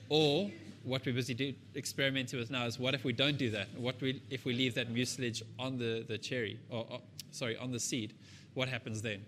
Or 0.09 0.51
what 0.85 1.05
we're 1.05 1.15
busy 1.15 1.35
do, 1.35 1.53
experimenting 1.77 2.39
with 2.39 2.51
now 2.51 2.65
is 2.67 2.79
what 2.79 2.95
if 2.95 3.05
we 3.05 3.13
don't 3.13 3.37
do 3.37 3.51
that? 3.51 3.69
What 3.77 4.01
we, 4.01 4.23
if 4.31 4.45
we 4.45 4.55
leave 4.55 4.75
that 4.75 4.91
mucilage 4.91 5.43
on 5.59 5.79
the, 5.79 6.05
the 6.09 6.17
cherry, 6.17 6.59
or, 6.71 6.87
or 6.91 7.01
sorry, 7.31 7.57
on 7.57 7.73
the 7.73 7.81
seed? 7.81 8.15
What 8.55 8.69
happens 8.69 9.03
then? 9.03 9.25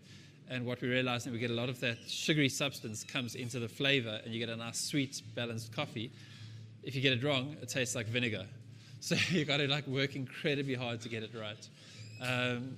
And 0.50 0.66
what 0.66 0.80
we 0.80 0.88
realize 0.88 1.26
is 1.26 1.32
we 1.32 1.38
get 1.38 1.52
a 1.52 1.54
lot 1.54 1.68
of 1.68 1.78
that 1.78 1.98
sugary 2.08 2.48
substance 2.48 3.04
comes 3.04 3.36
into 3.36 3.60
the 3.60 3.68
flavor, 3.68 4.20
and 4.24 4.34
you 4.34 4.40
get 4.40 4.48
a 4.48 4.56
nice 4.56 4.80
sweet, 4.80 5.22
balanced 5.36 5.72
coffee. 5.72 6.10
If 6.82 6.96
you 6.96 7.00
get 7.00 7.12
it 7.12 7.22
wrong, 7.22 7.56
it 7.62 7.68
tastes 7.68 7.94
like 7.94 8.06
vinegar. 8.06 8.44
So 9.02 9.14
you've 9.30 9.48
got 9.48 9.56
to 9.56 9.66
like 9.66 9.86
work 9.86 10.14
incredibly 10.14 10.74
hard 10.74 11.00
to 11.00 11.08
get 11.08 11.22
it 11.22 11.30
right. 11.34 11.68
Um, 12.20 12.76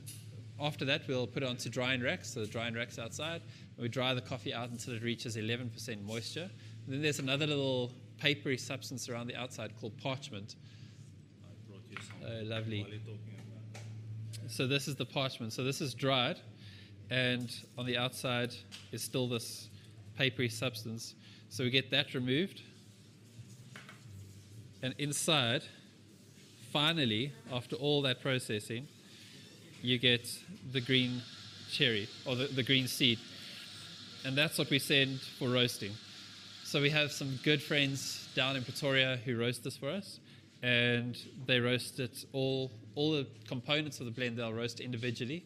after 0.61 0.85
that, 0.85 1.02
we'll 1.08 1.26
put 1.26 1.42
it 1.42 1.48
onto 1.48 1.68
drying 1.68 2.00
racks. 2.00 2.32
So 2.32 2.40
the 2.42 2.46
drying 2.46 2.74
racks 2.74 2.96
outside. 2.96 3.42
we 3.76 3.88
dry 3.88 4.14
the 4.14 4.20
coffee 4.20 4.54
out 4.54 4.70
until 4.70 4.94
it 4.94 5.02
reaches 5.02 5.37
11% 5.37 6.04
moisture. 6.04 6.48
And 6.85 6.94
then 6.94 7.02
there's 7.02 7.18
another 7.18 7.48
little 7.48 7.90
papery 8.18 8.56
substance 8.56 9.08
around 9.08 9.26
the 9.26 9.35
outside 9.35 9.72
called 9.80 9.98
parchment. 9.98 10.54
Uh, 12.24 12.44
lovely. 12.44 12.87
So 14.46 14.68
this 14.68 14.87
is 14.87 14.94
the 14.94 15.06
parchment. 15.06 15.52
So 15.52 15.64
this 15.64 15.80
is 15.80 15.92
dried, 15.92 16.38
and 17.12 17.55
on 17.77 17.85
the 17.85 17.98
outside 17.98 18.55
is 18.90 19.03
still 19.03 19.29
this 19.29 19.68
papery 20.16 20.48
substance. 20.48 21.14
So 21.51 21.62
we 21.62 21.68
get 21.68 21.90
that 21.90 22.14
removed, 22.14 22.62
and 24.83 24.94
inside, 24.96 25.62
finally, 26.72 27.33
after 27.53 27.77
all 27.77 28.01
that 28.03 28.22
processing, 28.22 28.88
you 29.83 29.98
get 29.98 30.27
the 30.72 30.81
green 30.81 31.20
cherry 31.70 32.09
or 32.25 32.35
the, 32.35 32.46
the 32.46 32.62
green 32.62 32.87
seed, 32.87 33.18
and 34.25 34.35
that's 34.35 34.57
what 34.57 34.70
we 34.70 34.79
send 34.79 35.20
for 35.38 35.51
roasting. 35.51 35.92
So 36.64 36.81
we 36.81 36.88
have 36.88 37.12
some 37.12 37.38
good 37.44 37.62
friends 37.62 38.27
down 38.35 38.57
in 38.57 38.64
Pretoria 38.64 39.18
who 39.22 39.38
roast 39.38 39.64
this 39.64 39.77
for 39.77 39.90
us, 39.90 40.18
and 40.62 41.18
they 41.44 41.61
roast 41.61 42.01
it 42.01 42.25
all. 42.33 42.70
All 42.94 43.12
the 43.12 43.27
components 43.48 44.01
of 44.01 44.07
the 44.07 44.12
blend 44.12 44.37
they'll 44.38 44.53
roast 44.53 44.81
individually, 44.81 45.44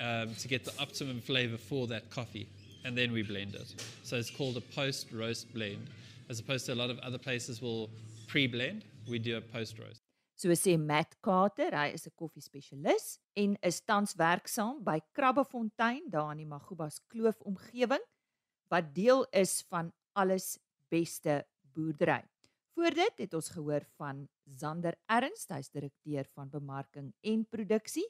um, 0.00 0.34
to 0.34 0.48
get 0.48 0.64
the 0.64 0.72
optimum 0.78 1.20
flavor 1.20 1.56
for 1.56 1.86
that 1.88 2.10
coffee, 2.10 2.48
and 2.84 2.96
then 2.96 3.12
we 3.12 3.22
blend 3.22 3.54
it. 3.54 3.74
So 4.02 4.16
it's 4.16 4.30
called 4.30 4.56
a 4.56 4.60
post 4.60 5.12
roast 5.12 5.52
blend, 5.52 5.88
as 6.28 6.40
opposed 6.40 6.66
to 6.66 6.72
a 6.72 6.78
lot 6.78 6.90
of 6.90 6.98
other 7.00 7.18
places 7.18 7.60
will 7.60 7.90
pre 8.26 8.46
blend. 8.46 8.84
We 9.08 9.18
do 9.18 9.36
a 9.36 9.40
post 9.40 9.78
roast. 9.78 10.00
So 10.36 10.48
sê 10.54 10.78
Matt 10.78 11.16
Carter, 11.20 11.74
hy 11.74 11.88
is 11.94 12.06
'n 12.06 12.14
koffiespesialis 12.14 13.18
en 13.34 13.56
is 13.60 13.80
tans 13.80 14.14
werksaam 14.14 14.84
by 14.84 15.00
Krabbefontein 15.12 16.10
daar 16.10 16.30
in 16.30 16.38
die 16.38 16.46
Magubas 16.46 17.00
Kloof 17.10 17.40
omgewing 17.40 18.04
wat 18.70 18.94
deel 18.94 19.26
is 19.32 19.64
van 19.68 19.92
alles 20.14 20.58
beste 20.88 21.44
boerdery. 21.74 22.22
Voor 22.74 22.94
dit 22.94 23.18
het 23.18 23.34
ons 23.34 23.48
gehoor 23.48 23.82
van 23.96 24.28
Zander 24.44 24.94
Ernst, 25.06 25.50
hy's 25.50 25.70
direkteur 25.70 26.24
van 26.36 26.48
bemarking 26.48 27.12
en 27.22 27.44
produksie 27.44 28.06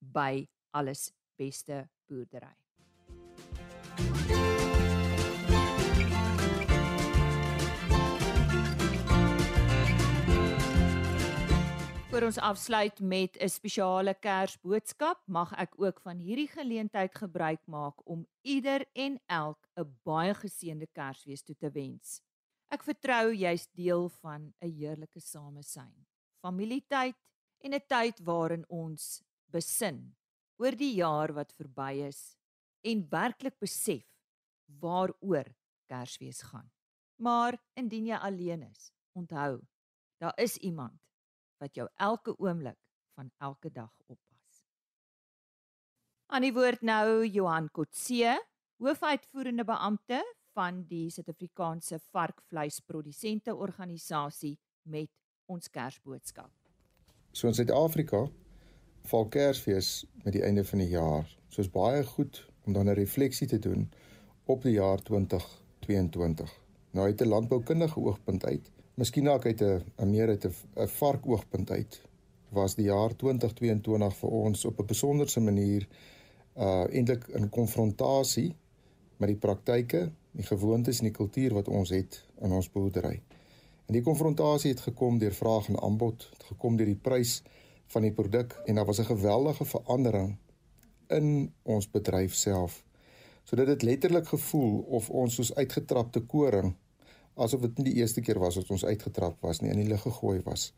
by 0.00 0.48
Alles 0.76 1.08
Beste 1.38 1.86
Boerdery. 2.08 2.56
Vir 12.08 12.24
ons 12.26 12.38
afsluit 12.42 13.00
met 13.00 13.36
'n 13.38 13.48
spesiale 13.48 14.14
Kersboodskap, 14.14 15.20
mag 15.26 15.52
ek 15.52 15.78
ook 15.78 16.00
van 16.00 16.18
hierdie 16.18 16.48
geleentheid 16.48 17.14
gebruik 17.14 17.60
maak 17.66 17.94
om 18.08 18.26
ieder 18.42 18.86
en 18.94 19.20
elk 19.26 19.68
'n 19.76 19.98
baie 20.02 20.34
geseënde 20.34 20.86
Kersfees 20.92 21.42
toe 21.42 21.54
te 21.54 21.70
wens. 21.70 22.20
Ek 22.70 22.82
vertrou 22.82 23.32
jy's 23.32 23.68
deel 23.72 24.08
van 24.08 24.52
'n 24.60 24.70
heerlike 24.70 25.20
samesyn, 25.20 26.06
familietyd 26.42 27.16
en 27.60 27.74
'n 27.74 27.86
tyd 27.86 28.18
waarin 28.24 28.64
ons 28.68 29.22
besin 29.46 30.17
oor 30.58 30.74
die 30.76 30.94
jaar 30.98 31.32
wat 31.36 31.54
verby 31.56 32.04
is 32.08 32.36
en 32.86 33.06
werklik 33.10 33.58
besef 33.62 34.04
waaroor 34.82 35.48
Kersfees 35.88 36.42
gaan. 36.50 36.68
Maar 37.16 37.56
indien 37.78 38.10
jy 38.10 38.18
alleen 38.22 38.62
is, 38.66 38.90
onthou, 39.16 39.60
daar 40.20 40.34
is 40.38 40.58
iemand 40.58 40.98
wat 41.58 41.74
jou 41.74 41.88
elke 41.96 42.34
oomblik 42.38 42.78
van 43.18 43.30
elke 43.42 43.70
dag 43.72 43.90
oppas. 44.06 44.62
Aan 46.28 46.44
die 46.44 46.52
woord 46.54 46.84
nou 46.86 47.24
Johan 47.26 47.70
Kotse, 47.72 48.36
hoofuitvoerende 48.78 49.64
beampte 49.66 50.20
van 50.54 50.84
die 50.86 51.08
Suid-Afrikaanse 51.10 51.98
varkvleisprodusente 52.12 53.54
organisasie 53.54 54.58
met 54.82 55.10
ons 55.50 55.70
Kersboodskap. 55.72 56.52
So 57.32 57.48
in 57.48 57.56
Suid-Afrika 57.56 58.26
val 59.02 59.26
Kersfees 59.26 60.06
met 60.22 60.32
die 60.32 60.42
einde 60.42 60.64
van 60.64 60.78
die 60.78 60.88
jaar. 60.88 61.36
So 61.48 61.60
is 61.60 61.70
baie 61.70 62.04
goed 62.04 62.48
om 62.64 62.72
dan 62.72 62.88
'n 62.88 62.94
refleksie 62.94 63.46
te 63.46 63.58
doen 63.58 63.90
op 64.44 64.62
die 64.62 64.72
jaar 64.72 65.02
2022. 65.02 66.60
Nou 66.90 67.06
uit 67.06 67.20
'n 67.20 67.28
landboukundige 67.28 68.00
oogpunt 68.00 68.44
uit 68.44 68.70
Miskien 68.98 69.28
ook 69.28 69.44
uit 69.46 69.60
'n 69.62 69.82
'n 69.96 70.10
meer 70.10 70.28
uit 70.28 70.44
'n 70.44 70.86
varkoogpunt 70.86 71.70
uit 71.70 72.02
was 72.48 72.74
die 72.74 72.84
jaar 72.84 73.16
2022 73.16 74.16
vir 74.16 74.28
ons 74.28 74.64
op 74.64 74.78
'n 74.80 74.86
besonderse 74.86 75.40
manier 75.40 75.88
uh 76.56 76.84
eintlik 76.90 77.28
in 77.28 77.48
konfrontasie 77.48 78.56
met 79.16 79.28
die 79.28 79.36
praktyke, 79.36 80.10
die 80.30 80.46
gewoontes 80.46 80.98
en 80.98 81.04
die 81.04 81.12
kultuur 81.12 81.54
wat 81.54 81.68
ons 81.68 81.88
het 81.88 82.24
in 82.40 82.52
ons 82.52 82.70
boerdery. 82.70 83.22
En 83.86 83.92
die 83.92 84.02
konfrontasie 84.02 84.70
het 84.70 84.80
gekom 84.80 85.18
deur 85.18 85.34
vraag 85.34 85.68
en 85.68 85.80
aanbod, 85.80 86.28
het 86.32 86.42
gekom 86.42 86.76
deur 86.76 86.86
die 86.86 87.02
prys 87.02 87.42
van 87.92 88.04
die 88.04 88.12
produk 88.12 88.56
en 88.66 88.74
daar 88.74 88.88
was 88.88 89.00
'n 89.00 89.10
geweldige 89.10 89.64
verandering 89.64 90.36
in 91.08 91.52
ons 91.62 91.90
bedryf 91.90 92.34
self. 92.34 92.84
So 93.44 93.56
dit 93.56 93.66
het 93.66 93.82
letterlik 93.82 94.28
gevoel 94.28 94.80
of 94.80 95.10
ons 95.10 95.34
soos 95.34 95.54
uitgetrapte 95.54 96.20
koring 96.20 96.74
asof 97.34 97.60
dit 97.60 97.78
nie 97.78 97.92
die 97.92 98.00
eerste 98.00 98.20
keer 98.20 98.38
was 98.38 98.56
wat 98.58 98.70
ons 98.70 98.84
uitgetrap 98.84 99.40
was 99.40 99.60
nie, 99.60 99.70
in 99.70 99.82
die 99.82 99.88
lug 99.88 100.02
gegooi 100.02 100.40
was 100.44 100.72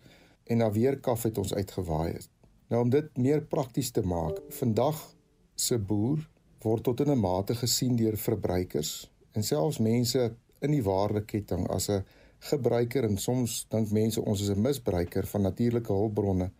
en 0.45 0.59
dan 0.59 0.73
weer 0.73 0.99
kaf 0.99 1.23
het 1.23 1.39
ons 1.39 1.55
uitgewaai 1.55 2.13
het. 2.13 2.29
Nou 2.69 2.83
om 2.83 2.91
dit 2.91 3.17
meer 3.19 3.43
prakties 3.43 3.91
te 3.91 4.03
maak, 4.03 4.41
vandag 4.49 5.15
se 5.55 5.79
boer 5.79 6.29
word 6.63 6.85
tot 6.85 7.01
in 7.01 7.11
'n 7.11 7.21
mate 7.21 7.55
gesien 7.55 7.97
deur 7.97 8.17
verbruikers 8.17 9.11
en 9.33 9.43
selfs 9.43 9.79
mense 9.79 10.35
in 10.61 10.71
die 10.71 10.83
waardeketting 10.83 11.69
as 11.69 11.89
'n 11.89 12.05
gebruiker 12.39 13.05
en 13.05 13.19
soms 13.19 13.67
dink 13.69 13.91
mense 13.91 14.21
ons 14.21 14.41
is 14.41 14.51
'n 14.51 14.61
misbruiker 14.61 15.27
van 15.27 15.43
natuurlike 15.43 15.93
hulpbronne 15.93 16.51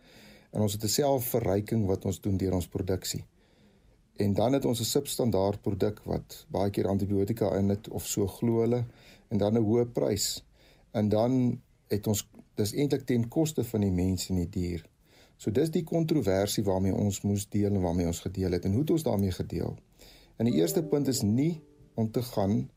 en 0.51 0.61
ons 0.61 0.73
het 0.73 0.83
'n 0.83 0.87
selfverryking 0.87 1.85
wat 1.85 2.05
ons 2.05 2.21
doen 2.21 2.37
deur 2.37 2.53
ons 2.53 2.67
produksie. 2.67 3.23
En 4.15 4.33
dan 4.33 4.53
het 4.53 4.65
ons 4.65 4.79
'n 4.79 4.83
substandaard 4.83 5.61
produk 5.61 6.01
wat 6.03 6.45
baie 6.49 6.69
keer 6.69 6.87
antibiotika 6.87 7.55
in 7.57 7.69
het 7.69 7.89
of 7.89 8.05
so 8.05 8.27
glo 8.27 8.59
hulle 8.59 8.85
en 9.27 9.37
dan 9.37 9.53
'n 9.53 9.63
hoë 9.63 9.85
prys. 9.85 10.43
En 10.91 11.09
dan 11.09 11.61
het 11.87 12.07
ons 12.07 12.29
dis 12.55 12.73
eintlik 12.73 13.05
ten 13.05 13.27
koste 13.27 13.63
van 13.63 13.81
die 13.81 13.91
mens 13.91 14.29
en 14.29 14.35
die 14.35 14.49
dier. 14.49 14.85
So 15.37 15.51
dis 15.51 15.71
die 15.71 15.83
kontroversie 15.83 16.63
waarmee 16.63 16.93
ons 16.93 17.21
moes 17.21 17.49
deel 17.49 17.73
en 17.73 17.81
waarmee 17.81 18.05
ons 18.05 18.19
gedeel 18.19 18.51
het 18.51 18.65
en 18.65 18.71
hoe 18.71 18.81
het 18.81 18.89
ons 18.89 19.03
daarmee 19.03 19.31
gedeel? 19.31 19.77
En 20.37 20.45
die 20.45 20.53
eerste 20.53 20.83
punt 20.83 21.07
is 21.07 21.21
nie 21.21 21.61
om 21.93 22.11
te 22.11 22.21
gaan 22.21 22.69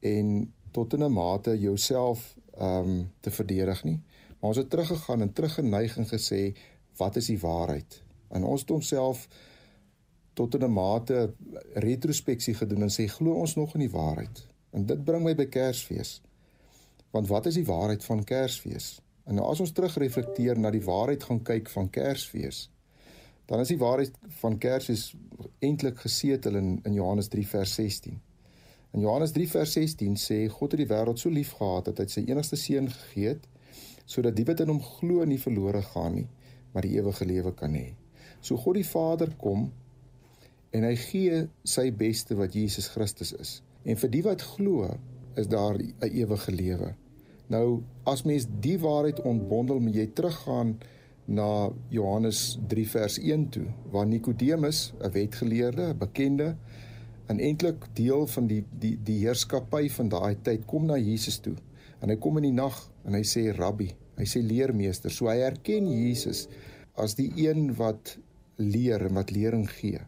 en 0.00 0.52
tot 0.70 0.92
in 0.92 1.04
'n 1.04 1.12
mate 1.12 1.58
jouself 1.58 2.36
ehm 2.58 2.88
um, 2.88 3.10
te 3.20 3.30
verdedig 3.30 3.84
nie. 3.84 4.00
Maar 4.38 4.48
ons 4.48 4.56
het 4.56 4.70
teruggegaan 4.70 5.20
en 5.20 5.32
teruggeneig 5.32 5.96
en 5.96 6.06
gesê 6.06 6.54
wat 6.96 7.16
is 7.16 7.26
die 7.26 7.40
waarheid? 7.40 8.02
En 8.28 8.44
ons 8.44 8.60
het 8.60 8.70
onsself 8.70 9.28
tot 10.34 10.54
in 10.54 10.64
'n 10.64 10.72
mate 10.72 11.34
retrospeksie 11.74 12.54
gedoen 12.54 12.82
en 12.82 12.90
sê 12.90 13.06
glo 13.08 13.32
ons 13.32 13.54
nog 13.54 13.74
in 13.74 13.80
die 13.80 13.90
waarheid? 13.90 14.46
En 14.70 14.86
dit 14.86 15.04
bring 15.04 15.22
my 15.24 15.34
by 15.34 15.46
Kersfees. 15.46 16.20
Want 17.10 17.26
wat 17.26 17.46
is 17.46 17.54
die 17.54 17.66
waarheid 17.66 18.04
van 18.04 18.24
Kersfees? 18.24 19.00
En 19.24 19.34
nou 19.34 19.46
as 19.46 19.60
ons 19.60 19.72
terugreflekteer 19.72 20.58
na 20.58 20.70
die 20.70 20.84
waarheid 20.84 21.22
gaan 21.22 21.42
kyk 21.42 21.70
van 21.70 21.90
Kersfees, 21.90 22.70
dan 23.46 23.60
is 23.60 23.68
die 23.68 23.78
waarheid 23.78 24.12
van 24.28 24.58
Kersfees 24.58 25.14
eintlik 25.58 25.98
gesetel 25.98 26.54
in 26.54 26.80
in 26.82 26.92
Johannes 26.92 27.28
3 27.28 27.46
vers 27.46 27.74
16. 27.74 28.20
In 28.94 29.00
Johannes 29.00 29.32
3 29.32 29.48
vers 29.50 29.72
16 29.72 30.16
sê 30.16 30.36
God 30.48 30.72
het 30.72 30.80
die 30.84 30.90
wêreld 30.90 31.18
so 31.18 31.30
lief 31.30 31.52
gehad 31.58 31.84
dat 31.84 31.98
hy 31.98 32.06
sy 32.06 32.22
enigste 32.28 32.56
seun 32.56 32.90
gegee 32.90 33.32
het 33.34 33.48
sodat 34.06 34.36
die 34.36 34.44
wat 34.44 34.60
in 34.60 34.68
hom 34.68 34.82
glo 34.84 35.24
nie 35.24 35.40
verlore 35.40 35.80
gaan 35.82 36.12
nie, 36.18 36.26
maar 36.74 36.82
die 36.82 36.98
ewige 36.98 37.24
lewe 37.24 37.54
kan 37.54 37.74
hê. 37.78 37.94
So 38.42 38.58
God 38.60 38.76
die 38.80 38.86
Vader 38.86 39.30
kom 39.38 39.70
en 40.74 40.84
hy 40.84 40.94
gee 40.98 41.44
sy 41.62 41.88
beste 41.94 42.34
wat 42.36 42.56
Jesus 42.58 42.90
Christus 42.92 43.32
is. 43.38 43.60
En 43.86 43.96
vir 44.00 44.10
die 44.10 44.22
wat 44.26 44.42
glo, 44.42 44.90
is 45.38 45.48
daar 45.48 45.78
'n 45.78 45.94
ewige 46.10 46.52
lewe. 46.52 46.94
Nou 47.46 47.82
as 48.04 48.22
mens 48.22 48.46
die 48.60 48.78
waarheid 48.78 49.20
ontbondel, 49.22 49.80
moet 49.80 49.94
jy 49.94 50.06
teruggaan 50.06 50.78
na 51.24 51.70
Johannes 51.88 52.58
3 52.68 52.88
vers 52.88 53.18
1 53.18 53.48
toe, 53.48 53.66
waar 53.90 54.06
Nikodemus, 54.06 54.92
'n 55.00 55.10
wetgeleerde, 55.10 55.82
'n 55.82 55.98
bekende, 55.98 56.56
en 57.26 57.38
eintlik 57.38 57.86
deel 57.92 58.26
van 58.26 58.46
die 58.46 58.64
die 58.70 58.98
die 59.02 59.18
heerskappy 59.18 59.88
van 59.90 60.08
daai 60.08 60.36
tyd 60.42 60.64
kom 60.64 60.86
na 60.86 60.96
Jesus 60.96 61.38
toe. 61.38 61.54
En 62.00 62.08
hy 62.08 62.16
kom 62.16 62.36
in 62.36 62.42
die 62.42 62.52
nag 62.52 62.90
en 63.04 63.14
hy 63.14 63.22
sê 63.22 63.48
rabbi, 63.56 63.94
hy 64.18 64.26
sê 64.28 64.42
leermeester. 64.42 65.12
So 65.12 65.30
hy 65.30 65.40
erken 65.46 65.88
Jesus 65.90 66.46
as 67.00 67.16
die 67.18 67.30
een 67.46 67.72
wat 67.78 68.16
leer 68.56 69.06
en 69.08 69.16
wat 69.18 69.32
lering 69.34 69.66
gee. 69.70 70.00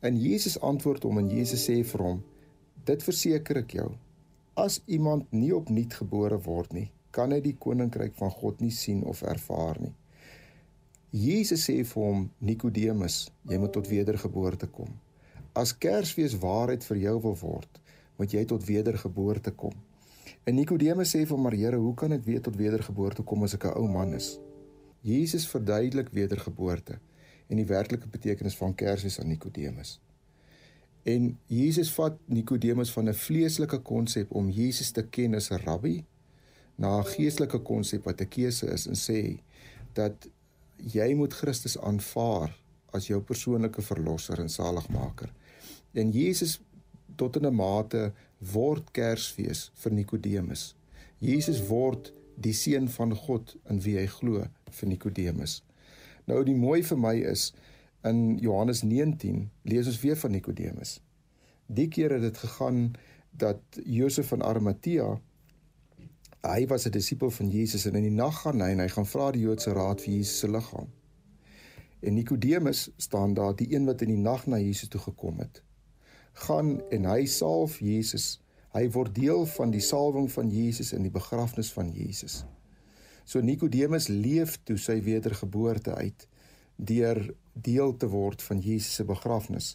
En 0.00 0.18
Jesus 0.18 0.60
antwoord 0.62 1.02
hom 1.08 1.18
en 1.18 1.30
Jesus 1.30 1.64
sê 1.66 1.80
vir 1.82 2.04
hom: 2.04 2.20
Dit 2.86 3.02
verseker 3.02 3.64
ek 3.64 3.74
jou. 3.80 3.88
As 4.58 4.80
iemand 4.86 5.32
nie 5.34 5.50
opnuut 5.54 5.94
gebore 6.00 6.38
word 6.42 6.72
nie, 6.74 6.88
kan 7.14 7.34
hy 7.34 7.40
die 7.42 7.56
koninkryk 7.58 8.14
van 8.18 8.30
God 8.30 8.62
nie 8.62 8.74
sien 8.74 9.02
of 9.06 9.22
ervaar 9.26 9.78
nie. 9.82 9.94
Jesus 11.10 11.64
sê 11.64 11.80
vir 11.88 12.04
hom 12.04 12.24
Nikodemus, 12.44 13.28
jy 13.48 13.58
moet 13.58 13.72
tot 13.72 13.88
wedergeboorte 13.88 14.68
kom. 14.68 14.90
As 15.56 15.72
Kersfees 15.72 16.36
waarheid 16.42 16.84
vir 16.84 17.00
jou 17.06 17.14
wil 17.24 17.36
word, 17.40 17.80
moet 18.18 18.34
jy 18.34 18.44
tot 18.50 18.66
wedergeboorte 18.68 19.54
kom. 19.56 19.72
En 20.48 20.56
Nikodemus 20.56 21.10
sê 21.12 21.26
vir 21.26 21.36
hom: 21.36 21.42
"Maar 21.44 21.56
Here, 21.60 21.76
hoe 21.76 21.94
kan 21.94 22.12
ek 22.12 22.24
weer 22.24 22.40
tot 22.40 22.56
wedergeboorte 22.56 23.22
kom 23.22 23.42
as 23.44 23.54
ek 23.54 23.64
'n 23.64 23.76
ou 23.76 23.88
man 23.88 24.14
is?" 24.14 24.38
Jesus 25.02 25.46
verduidelik 25.46 26.08
wedergeboorte 26.08 26.98
en 27.48 27.56
die 27.56 27.66
werklike 27.66 28.08
betekenis 28.08 28.56
van 28.56 28.74
Kersfees 28.74 29.20
aan 29.20 29.28
Nikodemus. 29.28 30.00
En 31.02 31.38
Jesus 31.46 31.92
vat 31.92 32.16
Nikodemus 32.26 32.90
van 32.92 33.08
'n 33.08 33.14
vleeslike 33.14 33.78
konsep 33.78 34.30
om 34.30 34.50
Jesus 34.50 34.90
te 34.90 35.02
ken 35.02 35.34
as 35.34 35.50
'n 35.50 35.60
rabbi 35.64 36.04
na 36.76 36.98
'n 36.98 37.04
geestelike 37.04 37.58
konsep 37.58 38.04
wat 38.04 38.20
'n 38.20 38.28
keuse 38.28 38.66
is 38.66 38.86
en 38.86 38.94
sê 38.94 39.40
dat 39.92 40.28
jy 40.76 41.14
moet 41.14 41.32
Christus 41.32 41.78
aanvaar 41.78 42.56
as 42.92 43.06
jou 43.06 43.20
persoonlike 43.20 43.82
verlosser 43.82 44.40
en 44.40 44.48
saligmaker. 44.48 45.32
En 45.92 46.10
Jesus 46.10 46.60
tot 47.18 47.36
in 47.36 47.46
'n 47.46 47.54
mate 47.54 48.12
word 48.54 48.92
Kersfees 48.92 49.70
vir 49.74 49.92
Nikodemus. 49.92 50.74
Jesus 51.18 51.60
word 51.68 52.12
die 52.36 52.54
seun 52.54 52.88
van 52.88 53.14
God 53.14 53.56
in 53.68 53.82
wie 53.82 53.96
hy 53.98 54.06
glo 54.06 54.46
vir 54.70 54.88
Nikodemus. 54.88 55.62
Nou 56.26 56.44
die 56.44 56.54
mooi 56.54 56.82
vir 56.82 56.98
my 56.98 57.16
is 57.16 57.52
In 58.02 58.38
Johannes 58.38 58.82
19 58.82 59.50
lees 59.62 59.86
ons 59.86 60.00
weer 60.00 60.16
van 60.16 60.30
Nikodemus. 60.30 61.00
Die 61.66 61.88
keer 61.88 62.12
het 62.14 62.22
dit 62.22 62.38
gegaan 62.38 62.92
dat 63.30 63.60
Josef 63.84 64.30
van 64.30 64.42
Arimatea 64.42 65.16
hy 66.46 66.66
was 66.66 66.86
'n 66.86 66.94
disipel 66.94 67.30
van 67.30 67.50
Jesus 67.50 67.84
en 67.84 67.94
in 67.94 68.02
die 68.02 68.14
nag 68.14 68.40
gaan 68.40 68.60
hy 68.60 68.70
en 68.70 68.78
hy 68.78 68.88
gaan 68.88 69.06
vra 69.06 69.30
die 69.32 69.42
Joodse 69.42 69.72
raad 69.72 70.00
vir 70.00 70.14
Jesus 70.14 70.38
se 70.38 70.48
liggaam. 70.48 70.86
En 72.00 72.14
Nikodemus 72.14 72.90
staan 72.96 73.34
daar, 73.34 73.56
die 73.56 73.74
een 73.74 73.84
wat 73.84 74.02
in 74.02 74.08
die 74.08 74.22
nag 74.22 74.46
na 74.46 74.58
Jesus 74.58 74.88
toe 74.88 75.00
gekom 75.00 75.38
het. 75.38 75.62
Gaan 76.44 76.78
en 76.94 77.08
hy 77.08 77.24
salf 77.26 77.78
Jesus. 77.82 78.38
Hy 78.76 78.84
word 78.94 79.14
deel 79.16 79.46
van 79.56 79.72
die 79.74 79.82
salwing 79.82 80.28
van 80.30 80.52
Jesus 80.52 80.92
in 80.94 81.06
die 81.06 81.14
begrafnis 81.14 81.72
van 81.74 81.90
Jesus. 81.94 82.44
So 83.28 83.40
Nikodemus 83.44 84.08
leef 84.08 84.58
toe 84.64 84.78
sy 84.80 85.00
wedergeboorte 85.04 85.96
uit 85.98 86.28
deur 86.76 87.18
deel 87.52 87.96
te 87.98 88.08
word 88.08 88.42
van 88.42 88.60
Jesus 88.62 89.00
se 89.00 89.04
begrafnis 89.04 89.74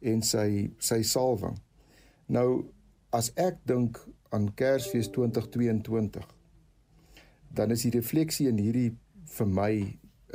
en 0.00 0.22
sy 0.26 0.70
sy 0.82 1.00
salwing. 1.06 1.56
Nou 2.28 2.64
as 3.14 3.32
ek 3.40 3.62
dink 3.68 3.98
aan 4.32 4.50
Kersfees 4.56 5.10
2022 5.14 6.28
dan 7.52 7.72
is 7.74 7.84
die 7.84 7.94
refleksie 7.96 8.48
in 8.48 8.60
hierdie 8.60 8.92
vir 9.34 9.48
my 9.48 9.72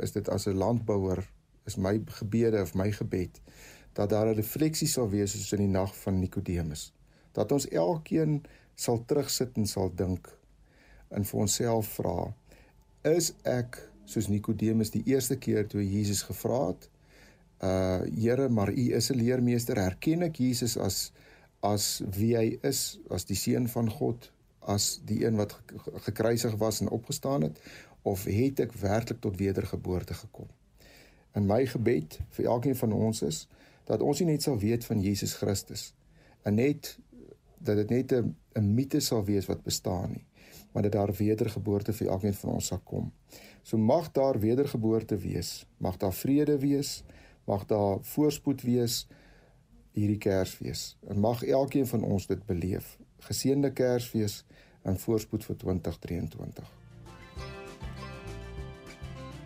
is 0.02 0.14
dit 0.14 0.28
as 0.30 0.46
'n 0.46 0.58
landbouer 0.58 1.24
is 1.66 1.76
my 1.76 1.98
gebede 2.20 2.60
of 2.62 2.74
my 2.74 2.90
gebed 2.92 3.40
dat 3.98 4.10
daar 4.10 4.28
'n 4.30 4.38
refleksie 4.38 4.88
sal 4.88 5.08
wees 5.10 5.32
soos 5.32 5.52
in 5.52 5.64
die 5.66 5.74
nag 5.80 5.96
van 5.96 6.18
Nikodemus. 6.18 6.92
Dat 7.32 7.52
ons 7.52 7.68
elkeen 7.68 8.42
sal 8.74 9.04
terugsit 9.04 9.56
en 9.56 9.66
sal 9.66 9.90
dink 9.94 10.38
en 11.08 11.24
vir 11.24 11.40
onsself 11.40 11.86
vra: 11.98 12.34
Is 13.02 13.32
ek 13.42 13.90
soos 14.04 14.28
Nikodemus 14.28 14.90
die 14.90 15.02
eerste 15.04 15.36
keer 15.36 15.66
toe 15.66 15.82
Jesus 15.82 16.22
gevra 16.22 16.66
het: 16.66 16.90
"Uh 17.62 18.00
Here, 18.22 18.48
maar 18.48 18.72
U 18.72 18.94
is 18.94 19.10
'n 19.10 19.16
leermeester, 19.16 19.76
herken 19.76 20.22
ek 20.22 20.36
Jesus 20.36 20.76
as 20.76 21.12
as 21.60 22.02
wie 22.10 22.36
hy 22.36 22.58
is, 22.62 23.00
as 23.10 23.24
die 23.24 23.36
seun 23.36 23.68
van 23.68 23.90
God, 23.90 24.32
as 24.60 25.00
die 25.04 25.26
een 25.26 25.36
wat 25.36 25.60
gekruisig 25.94 26.54
was 26.56 26.80
en 26.80 26.88
opgestaan 26.88 27.42
het?" 27.42 27.60
of 28.02 28.24
het 28.24 28.60
ek 28.60 28.72
werklik 28.72 29.20
tot 29.20 29.36
wedergeboorte 29.36 30.14
gekom? 30.14 30.46
In 31.34 31.46
my 31.46 31.66
gebed 31.66 32.20
vir 32.30 32.44
elkeen 32.44 32.76
van 32.76 32.92
ons 32.92 33.22
is 33.22 33.48
dat 33.88 34.04
ons 34.04 34.20
nie 34.20 34.34
net 34.34 34.44
sal 34.44 34.58
weet 34.60 34.84
van 34.84 35.00
Jesus 35.00 35.34
Christus 35.40 35.92
en 36.46 36.58
net 36.60 36.94
dat 37.58 37.80
dit 37.80 37.90
net 37.90 38.12
'n 38.12 38.36
'n 38.58 38.74
mite 38.74 39.00
sal 39.00 39.24
wees 39.24 39.46
wat 39.46 39.62
bestaan 39.62 40.10
nie, 40.12 40.26
maar 40.72 40.82
dat 40.82 40.92
daar 40.92 41.12
wedergeboorte 41.12 41.92
vir 41.92 42.08
elkeen 42.08 42.34
van 42.34 42.50
ons 42.50 42.66
sal 42.66 42.80
kom. 42.84 43.12
So 43.62 43.76
mag 43.76 44.12
daar 44.12 44.38
wedergeboorte 44.40 45.16
wees, 45.16 45.66
mag 45.76 45.96
daar 45.96 46.12
vrede 46.12 46.58
wees, 46.58 47.02
mag 47.44 47.66
daar 47.66 47.98
voorspoed 48.00 48.62
wees 48.62 49.06
hierdie 49.92 50.18
Kersfees. 50.18 50.96
En 51.08 51.20
mag 51.20 51.42
elkeen 51.42 51.86
van 51.86 52.02
ons 52.02 52.26
dit 52.26 52.46
beleef. 52.46 52.98
Geseënde 53.18 53.72
Kersfees 53.72 54.44
en 54.82 54.98
voorspoed 54.98 55.44
vir 55.44 55.56
2023. 55.56 56.77